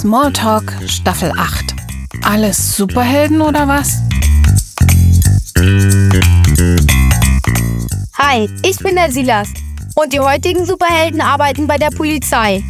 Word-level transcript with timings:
Smalltalk 0.00 0.72
Staffel 0.86 1.30
8. 1.36 1.74
Alles 2.22 2.74
Superhelden 2.74 3.42
oder 3.42 3.68
was? 3.68 3.98
Hi, 8.14 8.48
ich 8.64 8.78
bin 8.78 8.94
der 8.94 9.12
Silas 9.12 9.50
und 9.94 10.14
die 10.14 10.20
heutigen 10.20 10.64
Superhelden 10.64 11.20
arbeiten 11.20 11.66
bei 11.66 11.76
der 11.76 11.90
Polizei. 11.90 12.64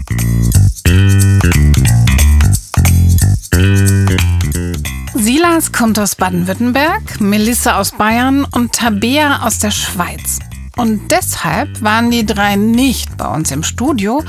Silas 5.14 5.70
kommt 5.70 6.00
aus 6.00 6.16
Baden-Württemberg, 6.16 7.20
Melissa 7.20 7.78
aus 7.78 7.92
Bayern 7.92 8.44
und 8.44 8.72
Tabea 8.72 9.46
aus 9.46 9.60
der 9.60 9.70
Schweiz. 9.70 10.40
Und 10.80 11.10
deshalb 11.10 11.82
waren 11.82 12.10
die 12.10 12.24
drei 12.24 12.56
nicht 12.56 13.18
bei 13.18 13.26
uns 13.26 13.50
im 13.50 13.62
Studio, 13.62 14.24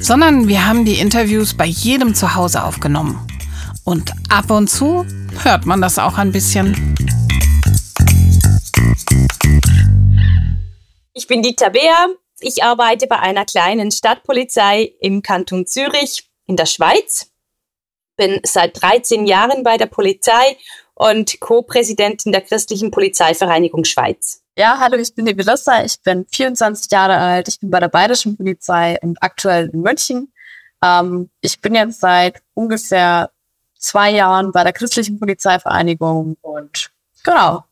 sondern 0.00 0.48
wir 0.48 0.66
haben 0.66 0.84
die 0.84 0.98
Interviews 0.98 1.54
bei 1.54 1.66
jedem 1.66 2.16
zu 2.16 2.34
Hause 2.34 2.64
aufgenommen. 2.64 3.24
Und 3.84 4.10
ab 4.28 4.50
und 4.50 4.68
zu 4.68 5.06
hört 5.44 5.64
man 5.64 5.80
das 5.80 6.00
auch 6.00 6.18
ein 6.18 6.32
bisschen. 6.32 6.96
Ich 11.12 11.28
bin 11.28 11.40
die 11.40 11.54
Tabea. 11.54 12.08
Ich 12.40 12.64
arbeite 12.64 13.06
bei 13.06 13.20
einer 13.20 13.44
kleinen 13.44 13.92
Stadtpolizei 13.92 14.94
im 15.00 15.22
Kanton 15.22 15.68
Zürich 15.68 16.28
in 16.46 16.56
der 16.56 16.66
Schweiz. 16.66 17.30
Bin 18.16 18.40
seit 18.42 18.82
13 18.82 19.24
Jahren 19.24 19.62
bei 19.62 19.76
der 19.76 19.86
Polizei 19.86 20.56
und 20.94 21.38
Co-Präsidentin 21.38 22.32
der 22.32 22.40
Christlichen 22.40 22.90
Polizeivereinigung 22.90 23.84
Schweiz. 23.84 24.41
Ja, 24.58 24.78
hallo, 24.78 24.98
ich 24.98 25.14
bin 25.14 25.24
die 25.24 25.34
Melissa, 25.34 25.82
ich 25.82 25.98
bin 26.02 26.26
24 26.30 26.90
Jahre 26.90 27.16
alt, 27.16 27.48
ich 27.48 27.58
bin 27.58 27.70
bei 27.70 27.80
der 27.80 27.88
Bayerischen 27.88 28.36
Polizei 28.36 28.98
und 29.00 29.16
aktuell 29.22 29.70
in 29.72 29.80
München. 29.80 30.30
Ähm, 30.84 31.30
ich 31.40 31.58
bin 31.62 31.74
jetzt 31.74 32.00
seit 32.00 32.42
ungefähr 32.52 33.30
zwei 33.78 34.10
Jahren 34.10 34.52
bei 34.52 34.62
der 34.62 34.74
Christlichen 34.74 35.18
Polizeivereinigung 35.18 36.36
und 36.42 36.90
genau. 37.24 37.64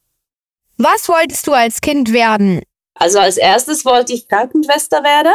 Was 0.78 1.06
wolltest 1.10 1.46
du 1.46 1.52
als 1.52 1.82
Kind 1.82 2.14
werden? 2.14 2.62
Also 2.94 3.18
als 3.18 3.36
erstes 3.36 3.84
wollte 3.84 4.14
ich 4.14 4.26
Krankenschwester 4.26 5.04
werden. 5.04 5.34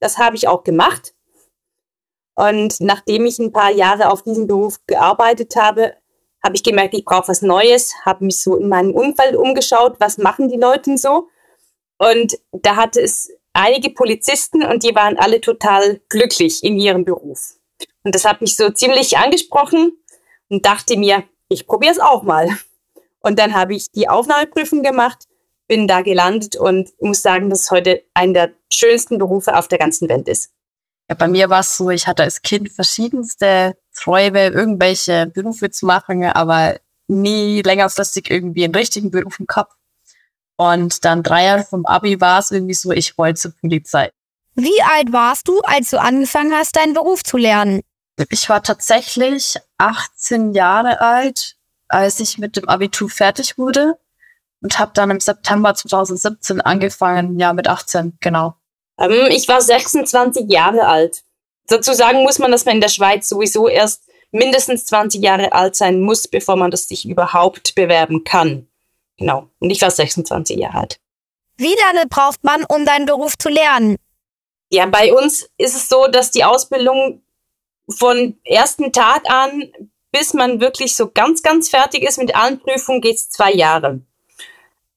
Das 0.00 0.18
habe 0.18 0.34
ich 0.34 0.48
auch 0.48 0.64
gemacht. 0.64 1.14
Und 2.34 2.80
nachdem 2.80 3.26
ich 3.26 3.38
ein 3.38 3.52
paar 3.52 3.70
Jahre 3.70 4.10
auf 4.10 4.22
diesem 4.22 4.48
Beruf 4.48 4.80
gearbeitet 4.88 5.54
habe, 5.54 5.94
habe 6.44 6.56
ich 6.56 6.62
gemerkt, 6.62 6.94
ich 6.94 7.06
brauche 7.06 7.28
was 7.28 7.40
Neues, 7.40 7.94
habe 8.04 8.26
mich 8.26 8.40
so 8.40 8.56
in 8.56 8.68
meinem 8.68 8.92
Umfeld 8.92 9.34
umgeschaut, 9.34 9.96
was 9.98 10.18
machen 10.18 10.48
die 10.48 10.58
Leute 10.58 10.98
so. 10.98 11.28
Und 11.96 12.38
da 12.52 12.76
hatte 12.76 13.00
es 13.00 13.30
einige 13.54 13.90
Polizisten 13.90 14.62
und 14.62 14.82
die 14.82 14.94
waren 14.94 15.16
alle 15.16 15.40
total 15.40 16.00
glücklich 16.10 16.62
in 16.62 16.78
ihrem 16.78 17.04
Beruf. 17.04 17.54
Und 18.02 18.14
das 18.14 18.26
hat 18.26 18.42
mich 18.42 18.56
so 18.56 18.70
ziemlich 18.70 19.16
angesprochen 19.16 19.96
und 20.50 20.66
dachte 20.66 20.98
mir, 20.98 21.24
ich 21.48 21.66
probiere 21.66 21.92
es 21.92 22.00
auch 22.00 22.22
mal. 22.22 22.48
Und 23.20 23.38
dann 23.38 23.54
habe 23.54 23.74
ich 23.74 23.90
die 23.92 24.08
Aufnahmeprüfung 24.08 24.82
gemacht, 24.82 25.24
bin 25.66 25.88
da 25.88 26.02
gelandet 26.02 26.56
und 26.56 26.90
muss 27.00 27.22
sagen, 27.22 27.48
dass 27.48 27.70
heute 27.70 28.04
einer 28.12 28.32
der 28.32 28.52
schönsten 28.70 29.16
Berufe 29.16 29.56
auf 29.56 29.66
der 29.66 29.78
ganzen 29.78 30.10
Welt 30.10 30.28
ist. 30.28 30.52
Ja, 31.08 31.14
bei 31.16 31.28
mir 31.28 31.50
war 31.50 31.60
es 31.60 31.76
so, 31.76 31.90
ich 31.90 32.06
hatte 32.06 32.22
als 32.22 32.42
Kind 32.42 32.70
verschiedenste 32.72 33.76
Träume, 33.94 34.46
irgendwelche 34.48 35.26
Berufe 35.26 35.70
zu 35.70 35.86
machen, 35.86 36.24
aber 36.24 36.78
nie 37.08 37.62
längerfristig 37.62 38.30
irgendwie 38.30 38.64
einen 38.64 38.74
richtigen 38.74 39.10
Beruf 39.10 39.38
im 39.38 39.46
Kopf. 39.46 39.74
Und 40.56 41.04
dann 41.04 41.22
drei 41.22 41.44
Jahre 41.44 41.64
vom 41.64 41.84
Abi 41.84 42.20
war 42.20 42.38
es 42.38 42.50
irgendwie 42.50 42.74
so, 42.74 42.92
ich 42.92 43.18
wollte 43.18 43.40
zur 43.40 43.52
Polizei. 43.60 44.10
Wie 44.54 44.82
alt 44.82 45.12
warst 45.12 45.48
du, 45.48 45.60
als 45.62 45.90
du 45.90 46.00
angefangen 46.00 46.52
hast, 46.52 46.76
deinen 46.76 46.94
Beruf 46.94 47.24
zu 47.24 47.36
lernen? 47.36 47.80
Ich 48.30 48.48
war 48.48 48.62
tatsächlich 48.62 49.56
18 49.78 50.52
Jahre 50.52 51.00
alt, 51.00 51.56
als 51.88 52.20
ich 52.20 52.38
mit 52.38 52.56
dem 52.56 52.68
Abitur 52.68 53.10
fertig 53.10 53.58
wurde 53.58 53.98
und 54.62 54.78
habe 54.78 54.92
dann 54.94 55.10
im 55.10 55.20
September 55.20 55.74
2017 55.74 56.60
angefangen, 56.60 57.38
ja 57.38 57.52
mit 57.52 57.66
18, 57.66 58.16
genau. 58.20 58.56
Ähm, 58.98 59.28
ich 59.30 59.48
war 59.48 59.60
26 59.60 60.50
Jahre 60.50 60.86
alt. 60.86 61.24
Dazu 61.66 61.92
sagen 61.92 62.22
muss 62.22 62.38
man, 62.38 62.50
dass 62.50 62.64
man 62.64 62.76
in 62.76 62.80
der 62.80 62.88
Schweiz 62.88 63.28
sowieso 63.28 63.68
erst 63.68 64.02
mindestens 64.30 64.86
20 64.86 65.22
Jahre 65.22 65.52
alt 65.52 65.76
sein 65.76 66.00
muss, 66.00 66.28
bevor 66.28 66.56
man 66.56 66.70
das 66.70 66.88
sich 66.88 67.08
überhaupt 67.08 67.74
bewerben 67.74 68.24
kann. 68.24 68.66
Genau. 69.16 69.48
Und 69.60 69.70
ich 69.70 69.80
war 69.80 69.90
26 69.90 70.58
Jahre 70.58 70.78
alt. 70.78 71.00
Wie 71.56 71.74
lange 71.86 72.06
braucht 72.08 72.42
man, 72.42 72.64
um 72.64 72.84
deinen 72.84 73.06
Beruf 73.06 73.38
zu 73.38 73.48
lernen? 73.48 73.96
Ja, 74.70 74.86
bei 74.86 75.14
uns 75.14 75.48
ist 75.56 75.76
es 75.76 75.88
so, 75.88 76.08
dass 76.08 76.32
die 76.32 76.42
Ausbildung 76.42 77.22
von 77.88 78.36
ersten 78.44 78.92
Tag 78.92 79.30
an, 79.30 79.70
bis 80.10 80.34
man 80.34 80.60
wirklich 80.60 80.96
so 80.96 81.10
ganz, 81.10 81.42
ganz 81.42 81.68
fertig 81.68 82.02
ist 82.02 82.18
mit 82.18 82.34
allen 82.34 82.58
Prüfungen, 82.58 83.00
geht 83.00 83.16
es 83.16 83.30
zwei 83.30 83.52
Jahre. 83.52 84.00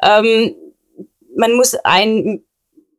Ähm, 0.02 0.56
man 1.36 1.54
muss 1.54 1.76
ein 1.76 2.44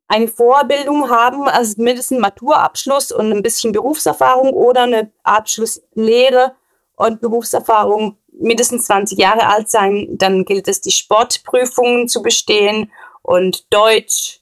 eine 0.09 0.29
Vorbildung 0.29 1.11
haben, 1.11 1.47
also 1.49 1.81
mindestens 1.83 2.19
Maturabschluss 2.19 3.13
und 3.13 3.31
ein 3.31 3.43
bisschen 3.43 3.73
Berufserfahrung 3.73 4.55
oder 4.55 4.83
eine 4.83 5.13
Abschlusslehre 5.23 6.55
und 6.97 7.21
Berufserfahrung 7.21 8.17
mindestens 8.33 8.87
20 8.87 9.19
Jahre 9.19 9.47
alt 9.47 9.71
sein. 9.71 10.09
Dann 10.13 10.47
gilt 10.47 10.67
es, 10.67 10.81
die 10.81 10.91
Sportprüfungen 10.91 12.09
zu 12.09 12.23
bestehen 12.23 12.91
und 13.23 13.73
Deutsch 13.73 14.41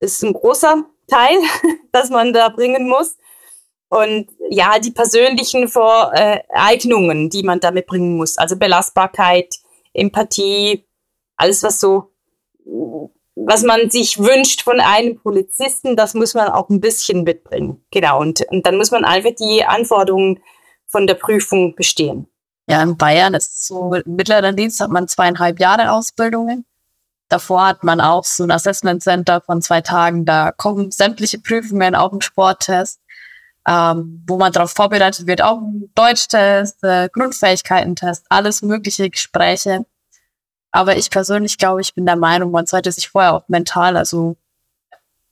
ist 0.00 0.22
ein 0.24 0.32
großer 0.32 0.84
Teil, 1.08 1.38
das 1.92 2.08
man 2.08 2.32
da 2.32 2.48
bringen 2.48 2.88
muss. 2.88 3.18
Und 3.88 4.28
ja, 4.50 4.78
die 4.78 4.90
persönlichen 4.90 5.68
Voreignungen, 5.68 7.30
die 7.30 7.42
man 7.42 7.60
damit 7.60 7.86
bringen 7.86 8.16
muss. 8.16 8.36
Also 8.36 8.56
Belastbarkeit, 8.56 9.54
Empathie, 9.92 10.84
alles, 11.36 11.62
was 11.62 11.78
so 11.78 12.10
was 13.36 13.62
man 13.62 13.90
sich 13.90 14.18
wünscht 14.18 14.62
von 14.62 14.80
einem 14.80 15.18
Polizisten, 15.20 15.94
das 15.94 16.14
muss 16.14 16.34
man 16.34 16.48
auch 16.48 16.70
ein 16.70 16.80
bisschen 16.80 17.22
mitbringen. 17.22 17.84
Genau. 17.90 18.20
Und, 18.20 18.40
und 18.50 18.66
dann 18.66 18.76
muss 18.76 18.90
man 18.90 19.04
einfach 19.04 19.32
die 19.38 19.64
Anforderungen 19.64 20.40
von 20.86 21.06
der 21.06 21.14
Prüfung 21.14 21.74
bestehen. 21.76 22.26
Ja, 22.68 22.82
in 22.82 22.96
Bayern 22.96 23.34
ist 23.34 23.66
so 23.66 23.94
mittleren 24.06 24.56
Dienst 24.56 24.80
hat 24.80 24.90
man 24.90 25.06
zweieinhalb 25.06 25.60
Jahre 25.60 25.92
Ausbildungen. 25.92 26.64
Davor 27.28 27.66
hat 27.66 27.84
man 27.84 28.00
auch 28.00 28.24
so 28.24 28.44
ein 28.44 28.50
Assessment 28.50 29.02
Center 29.02 29.40
von 29.40 29.60
zwei 29.60 29.82
Tagen. 29.82 30.24
Da 30.24 30.52
kommen 30.52 30.90
sämtliche 30.90 31.38
Prüfungen, 31.38 31.94
auch 31.94 32.12
ein 32.12 32.22
Sporttest, 32.22 33.00
ähm, 33.68 34.24
wo 34.26 34.38
man 34.38 34.52
darauf 34.52 34.70
vorbereitet 34.70 35.26
wird, 35.26 35.42
auch 35.42 35.58
ein 35.58 35.90
Deutschtest, 35.94 36.82
äh, 36.82 37.08
Grundfähigkeitentest, 37.12 38.24
alles 38.30 38.62
mögliche 38.62 39.10
Gespräche. 39.10 39.84
Aber 40.70 40.96
ich 40.96 41.10
persönlich 41.10 41.58
glaube, 41.58 41.80
ich 41.80 41.94
bin 41.94 42.06
der 42.06 42.16
Meinung, 42.16 42.50
man 42.50 42.66
sollte 42.66 42.92
sich 42.92 43.08
vorher 43.08 43.34
auch 43.34 43.48
mental, 43.48 43.96
also 43.96 44.36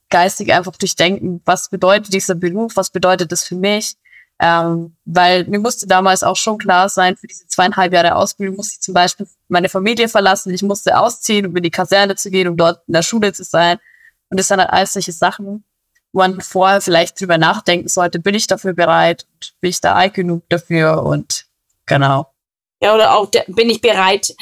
geistig 0.09 0.53
einfach 0.53 0.75
durchdenken, 0.77 1.41
was 1.45 1.69
bedeutet 1.69 2.13
dieser 2.13 2.35
Beruf, 2.35 2.75
was 2.75 2.89
bedeutet 2.89 3.31
das 3.31 3.43
für 3.43 3.55
mich. 3.55 3.95
Ähm, 4.37 4.95
weil 5.05 5.45
mir 5.45 5.59
musste 5.59 5.87
damals 5.87 6.21
auch 6.21 6.35
schon 6.35 6.57
klar 6.57 6.89
sein, 6.89 7.15
für 7.15 7.27
diese 7.27 7.47
zweieinhalb 7.47 7.93
Jahre 7.93 8.15
Ausbildung 8.15 8.57
musste 8.57 8.73
ich 8.73 8.81
zum 8.81 8.93
Beispiel 8.93 9.27
meine 9.47 9.69
Familie 9.69 10.09
verlassen, 10.09 10.53
ich 10.53 10.61
musste 10.61 10.99
ausziehen, 10.99 11.45
um 11.45 11.55
in 11.55 11.63
die 11.63 11.71
Kaserne 11.71 12.15
zu 12.15 12.29
gehen, 12.29 12.49
um 12.49 12.57
dort 12.57 12.81
in 12.87 12.93
der 12.93 13.01
Schule 13.01 13.31
zu 13.31 13.45
sein. 13.45 13.77
Und 14.29 14.39
das 14.39 14.49
sind 14.49 14.59
halt 14.59 14.71
alles 14.71 14.93
solche 14.93 15.13
Sachen, 15.13 15.63
wo 16.11 16.19
man 16.19 16.41
vorher 16.41 16.81
vielleicht 16.81 17.19
drüber 17.19 17.37
nachdenken 17.37 17.87
sollte, 17.87 18.19
bin 18.19 18.35
ich 18.35 18.47
dafür 18.47 18.73
bereit, 18.73 19.25
bin 19.61 19.69
ich 19.69 19.79
da 19.79 19.93
alt 19.93 20.13
genug 20.13 20.43
dafür 20.49 21.03
und 21.03 21.45
genau. 21.85 22.33
Ja, 22.81 22.93
oder 22.93 23.15
auch 23.15 23.29
bin 23.47 23.69
ich 23.69 23.79
bereit, 23.79 24.35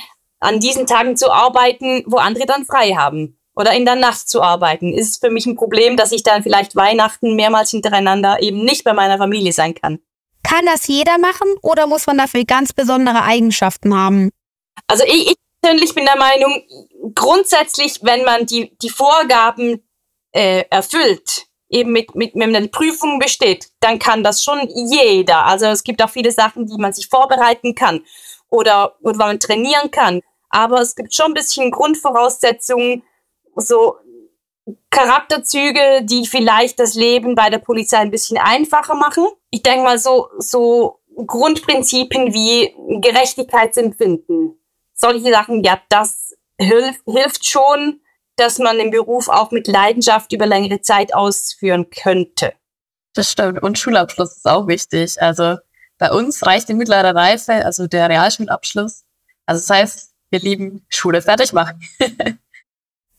an 0.43 0.59
diesen 0.59 0.85
Tagen 0.85 1.15
zu 1.15 1.31
arbeiten, 1.31 2.03
wo 2.05 2.17
andere 2.17 2.45
dann 2.45 2.65
frei 2.65 2.91
haben. 2.91 3.39
Oder 3.55 3.73
in 3.73 3.85
der 3.85 3.95
Nacht 3.95 4.27
zu 4.27 4.41
arbeiten. 4.41 4.93
Ist 4.93 5.23
für 5.23 5.29
mich 5.29 5.45
ein 5.45 5.55
Problem, 5.55 5.95
dass 5.95 6.11
ich 6.11 6.23
dann 6.23 6.41
vielleicht 6.41 6.75
Weihnachten 6.75 7.35
mehrmals 7.35 7.69
hintereinander 7.69 8.41
eben 8.41 8.65
nicht 8.65 8.83
bei 8.83 8.93
meiner 8.93 9.17
Familie 9.17 9.53
sein 9.53 9.75
kann. 9.75 9.99
Kann 10.43 10.65
das 10.65 10.87
jeder 10.87 11.17
machen 11.19 11.47
oder 11.61 11.87
muss 11.87 12.07
man 12.07 12.17
dafür 12.17 12.45
ganz 12.45 12.73
besondere 12.73 13.23
Eigenschaften 13.23 13.95
haben? 13.95 14.31
Also 14.87 15.03
ich, 15.05 15.29
ich 15.29 15.35
persönlich 15.61 15.93
bin 15.93 16.05
der 16.05 16.17
Meinung, 16.17 16.63
grundsätzlich, 17.13 17.99
wenn 18.01 18.23
man 18.23 18.45
die, 18.45 18.75
die 18.81 18.89
Vorgaben 18.89 19.87
äh, 20.31 20.63
erfüllt, 20.69 21.45
eben 21.69 21.91
mit, 21.91 22.15
mit, 22.15 22.35
man 22.35 22.53
die 22.53 22.67
Prüfung 22.67 23.19
besteht, 23.19 23.69
dann 23.79 23.99
kann 23.99 24.23
das 24.23 24.43
schon 24.43 24.67
jeder. 24.67 25.45
Also 25.45 25.67
es 25.67 25.83
gibt 25.83 26.01
auch 26.01 26.09
viele 26.09 26.31
Sachen, 26.31 26.65
die 26.65 26.77
man 26.77 26.91
sich 26.91 27.07
vorbereiten 27.07 27.75
kann 27.75 28.01
oder, 28.49 28.95
oder 29.01 29.17
man 29.17 29.39
trainieren 29.39 29.91
kann 29.91 30.21
aber 30.53 30.81
es 30.81 30.95
gibt 30.95 31.13
schon 31.13 31.27
ein 31.27 31.33
bisschen 31.33 31.71
Grundvoraussetzungen, 31.71 33.01
so 33.55 33.97
Charakterzüge, 34.91 36.03
die 36.03 36.27
vielleicht 36.27 36.79
das 36.79 36.93
Leben 36.93 37.33
bei 37.33 37.49
der 37.49 37.57
Polizei 37.57 37.97
ein 37.97 38.11
bisschen 38.11 38.37
einfacher 38.37 38.93
machen. 38.93 39.25
Ich 39.49 39.63
denke 39.63 39.83
mal 39.83 39.97
so, 39.97 40.29
so 40.37 40.99
Grundprinzipien 41.15 42.33
wie 42.33 42.73
Gerechtigkeitsempfinden. 43.01 44.59
Solche 44.93 45.31
Sachen, 45.31 45.63
ja, 45.63 45.81
das 45.89 46.35
hilft, 46.59 47.01
hilft 47.05 47.45
schon, 47.45 48.01
dass 48.35 48.59
man 48.59 48.77
den 48.77 48.91
Beruf 48.91 49.29
auch 49.29 49.49
mit 49.49 49.67
Leidenschaft 49.67 50.31
über 50.33 50.45
längere 50.45 50.81
Zeit 50.81 51.15
ausführen 51.15 51.89
könnte. 51.89 52.53
Das 53.13 53.31
stimmt. 53.31 53.61
Und 53.61 53.79
Schulabschluss 53.79 54.37
ist 54.37 54.47
auch 54.47 54.67
wichtig. 54.67 55.21
Also 55.21 55.57
Bei 55.97 56.11
uns 56.11 56.45
reicht 56.45 56.69
die 56.69 56.73
mittlere 56.73 57.15
Reife, 57.15 57.53
also 57.65 57.87
der 57.87 58.09
Realschulabschluss. 58.09 59.03
Also 59.45 59.61
das 59.61 59.69
heißt, 59.69 60.12
wir 60.33 60.39
lieben 60.39 60.85
Schule 60.89 61.21
fertig 61.21 61.53
machen. 61.53 61.79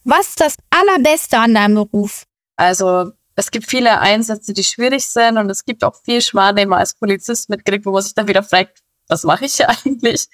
Was 0.04 0.30
ist 0.30 0.40
das 0.40 0.56
Allerbeste 0.68 1.38
an 1.38 1.54
deinem 1.54 1.74
Beruf? 1.76 2.24
Also 2.56 3.12
es 3.36 3.50
gibt 3.50 3.70
viele 3.70 4.00
Einsätze, 4.00 4.52
die 4.52 4.64
schwierig 4.64 5.06
sind 5.06 5.38
und 5.38 5.48
es 5.48 5.64
gibt 5.64 5.82
auch 5.82 5.94
viel 6.04 6.20
Schmarrn, 6.20 6.56
den 6.56 6.68
man 6.68 6.80
als 6.80 6.94
Polizist 6.94 7.48
mitkriegt, 7.48 7.86
wo 7.86 7.92
man 7.92 8.02
sich 8.02 8.14
dann 8.14 8.28
wieder 8.28 8.42
fragt, 8.42 8.82
was 9.08 9.22
mache 9.22 9.46
ich 9.46 9.66
eigentlich? 9.68 10.26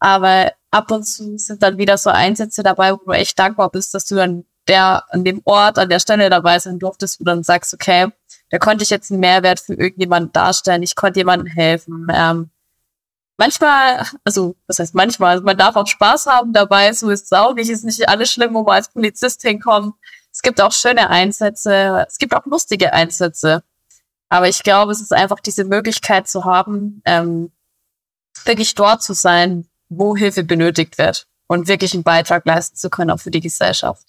Aber 0.00 0.52
ab 0.70 0.90
und 0.90 1.04
zu 1.04 1.38
sind 1.38 1.62
dann 1.62 1.78
wieder 1.78 1.96
so 1.98 2.10
Einsätze 2.10 2.62
dabei, 2.62 2.92
wo 2.92 2.96
du 2.96 3.12
echt 3.12 3.38
dankbar 3.38 3.70
bist, 3.70 3.94
dass 3.94 4.06
du 4.06 4.16
dann 4.16 4.44
der 4.66 5.04
an 5.10 5.24
dem 5.24 5.42
Ort, 5.44 5.78
an 5.78 5.90
der 5.90 6.00
Stelle 6.00 6.30
dabei 6.30 6.58
sein 6.58 6.78
durftest, 6.78 7.20
wo 7.20 7.24
du 7.24 7.30
dann 7.30 7.42
sagst, 7.42 7.74
okay, 7.74 8.08
da 8.50 8.58
konnte 8.58 8.82
ich 8.82 8.90
jetzt 8.90 9.10
einen 9.10 9.20
Mehrwert 9.20 9.60
für 9.60 9.74
irgendjemanden 9.74 10.32
darstellen, 10.32 10.82
ich 10.82 10.96
konnte 10.96 11.20
jemandem 11.20 11.46
helfen. 11.46 12.06
Ähm, 12.12 12.50
manchmal, 13.36 14.06
also 14.24 14.56
was 14.66 14.78
heißt 14.78 14.94
manchmal, 14.94 15.40
man 15.40 15.56
darf 15.56 15.76
auch 15.76 15.86
Spaß 15.86 16.26
haben 16.26 16.52
dabei, 16.52 16.92
so 16.92 17.10
ist 17.10 17.24
es 17.24 17.32
auch 17.32 17.54
nicht, 17.54 17.70
ist 17.70 17.84
nicht 17.84 18.08
alles 18.08 18.30
schlimm, 18.30 18.54
wo 18.54 18.62
man 18.62 18.76
als 18.76 18.90
Polizist 18.90 19.42
hinkommt. 19.42 19.94
Es 20.32 20.42
gibt 20.42 20.60
auch 20.60 20.72
schöne 20.72 21.10
Einsätze, 21.10 22.04
es 22.08 22.18
gibt 22.18 22.34
auch 22.34 22.44
lustige 22.46 22.92
Einsätze. 22.92 23.62
Aber 24.28 24.48
ich 24.48 24.62
glaube, 24.62 24.92
es 24.92 25.00
ist 25.00 25.12
einfach 25.12 25.38
diese 25.40 25.64
Möglichkeit 25.64 26.26
zu 26.26 26.44
haben, 26.44 27.02
ähm, 27.04 27.52
wirklich 28.44 28.74
dort 28.74 29.02
zu 29.02 29.14
sein, 29.14 29.68
wo 29.88 30.16
Hilfe 30.16 30.42
benötigt 30.42 30.98
wird 30.98 31.28
und 31.46 31.68
wirklich 31.68 31.94
einen 31.94 32.02
Beitrag 32.02 32.44
leisten 32.46 32.76
zu 32.76 32.90
können, 32.90 33.10
auch 33.10 33.20
für 33.20 33.30
die 33.30 33.40
Gesellschaft. 33.40 34.06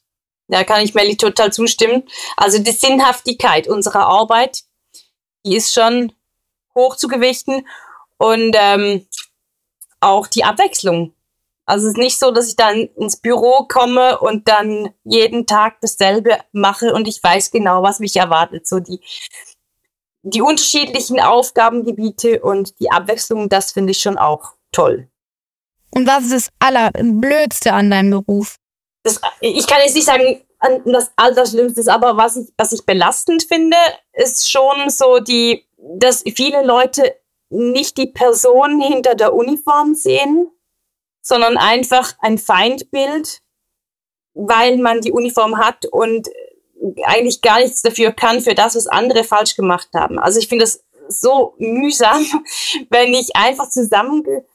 Da 0.48 0.64
kann 0.64 0.82
ich 0.82 0.94
Melly 0.94 1.18
total 1.18 1.52
zustimmen. 1.52 2.04
Also 2.38 2.60
die 2.60 2.72
Sinnhaftigkeit 2.72 3.68
unserer 3.68 4.08
Arbeit, 4.08 4.64
die 5.46 5.56
ist 5.56 5.74
schon 5.74 6.14
hoch 6.76 6.96
zu 6.96 7.08
gewichten 7.08 7.66
und 8.18 8.56
ähm, 8.58 9.08
auch 10.00 10.28
die 10.28 10.44
Abwechslung. 10.44 11.14
Also 11.66 11.88
es 11.88 11.94
ist 11.94 11.98
nicht 11.98 12.20
so, 12.20 12.32
dass 12.32 12.48
ich 12.48 12.56
dann 12.56 12.90
ins 12.96 13.18
Büro 13.18 13.66
komme 13.68 14.20
und 14.20 14.48
dann 14.48 14.94
jeden 15.04 15.48
Tag 15.48 15.78
dasselbe 15.82 16.38
mache 16.52 16.94
und 16.94 17.08
ich 17.08 17.22
weiß 17.24 17.52
genau, 17.52 17.82
was 17.82 18.00
mich 18.00 18.16
erwartet. 18.16 18.68
So 18.68 18.80
die, 18.80 19.00
die 20.22 20.42
unterschiedlichen 20.42 21.20
Aufgabengebiete 21.20 22.42
und 22.42 22.80
die 22.80 22.92
Abwechslung, 22.92 23.50
das 23.50 23.72
finde 23.72 23.92
ich 23.92 24.00
schon 24.00 24.18
auch 24.18 24.54
toll. 24.72 25.10
Und 25.90 26.08
was 26.08 26.26
ist 26.26 26.34
das 26.34 26.50
Allerblödste 26.60 27.74
an 27.74 27.90
deinem 27.90 28.12
Beruf? 28.12 28.58
Das, 29.04 29.20
ich 29.40 29.66
kann 29.66 29.80
jetzt 29.82 29.96
nicht 29.96 30.06
sagen, 30.06 30.42
das 30.86 31.12
Allerschlimmste 31.16 31.80
ist, 31.80 31.88
aber 31.88 32.18
was 32.18 32.38
ich, 32.38 32.48
was 32.58 32.74
ich 32.74 32.86
belastend 32.86 33.44
finde, 33.44 33.78
ist 34.14 34.50
schon 34.50 34.90
so 34.90 35.20
die, 35.20 35.66
dass 35.78 36.24
viele 36.36 36.66
Leute 36.66 37.16
nicht 37.50 37.98
die 37.98 38.08
Person 38.08 38.82
hinter 38.82 39.16
der 39.16 39.34
Uniform 39.34 39.96
sehen, 39.96 40.50
sondern 41.22 41.58
einfach 41.58 42.14
ein 42.20 42.38
Feindbild, 42.38 43.42
weil 44.34 44.78
man 44.78 45.02
die 45.02 45.12
Uniform 45.12 45.58
hat 45.58 45.86
und 45.86 46.30
eigentlich 47.04 47.42
gar 47.42 47.60
nichts 47.60 47.82
dafür 47.82 48.12
kann, 48.12 48.42
für 48.42 48.54
das, 48.54 48.76
was 48.76 48.88
andere 48.88 49.24
falsch 49.24 49.56
gemacht 49.56 49.90
haben. 49.94 50.20
Also 50.20 50.40
ich 50.40 50.48
finde 50.48 50.66
es 50.66 50.84
so 51.08 51.56
mühsam, 51.58 52.26
wenn 52.90 53.14
ich 53.14 53.36
einfach 53.36 53.70
zusammengeschissen 53.70 54.46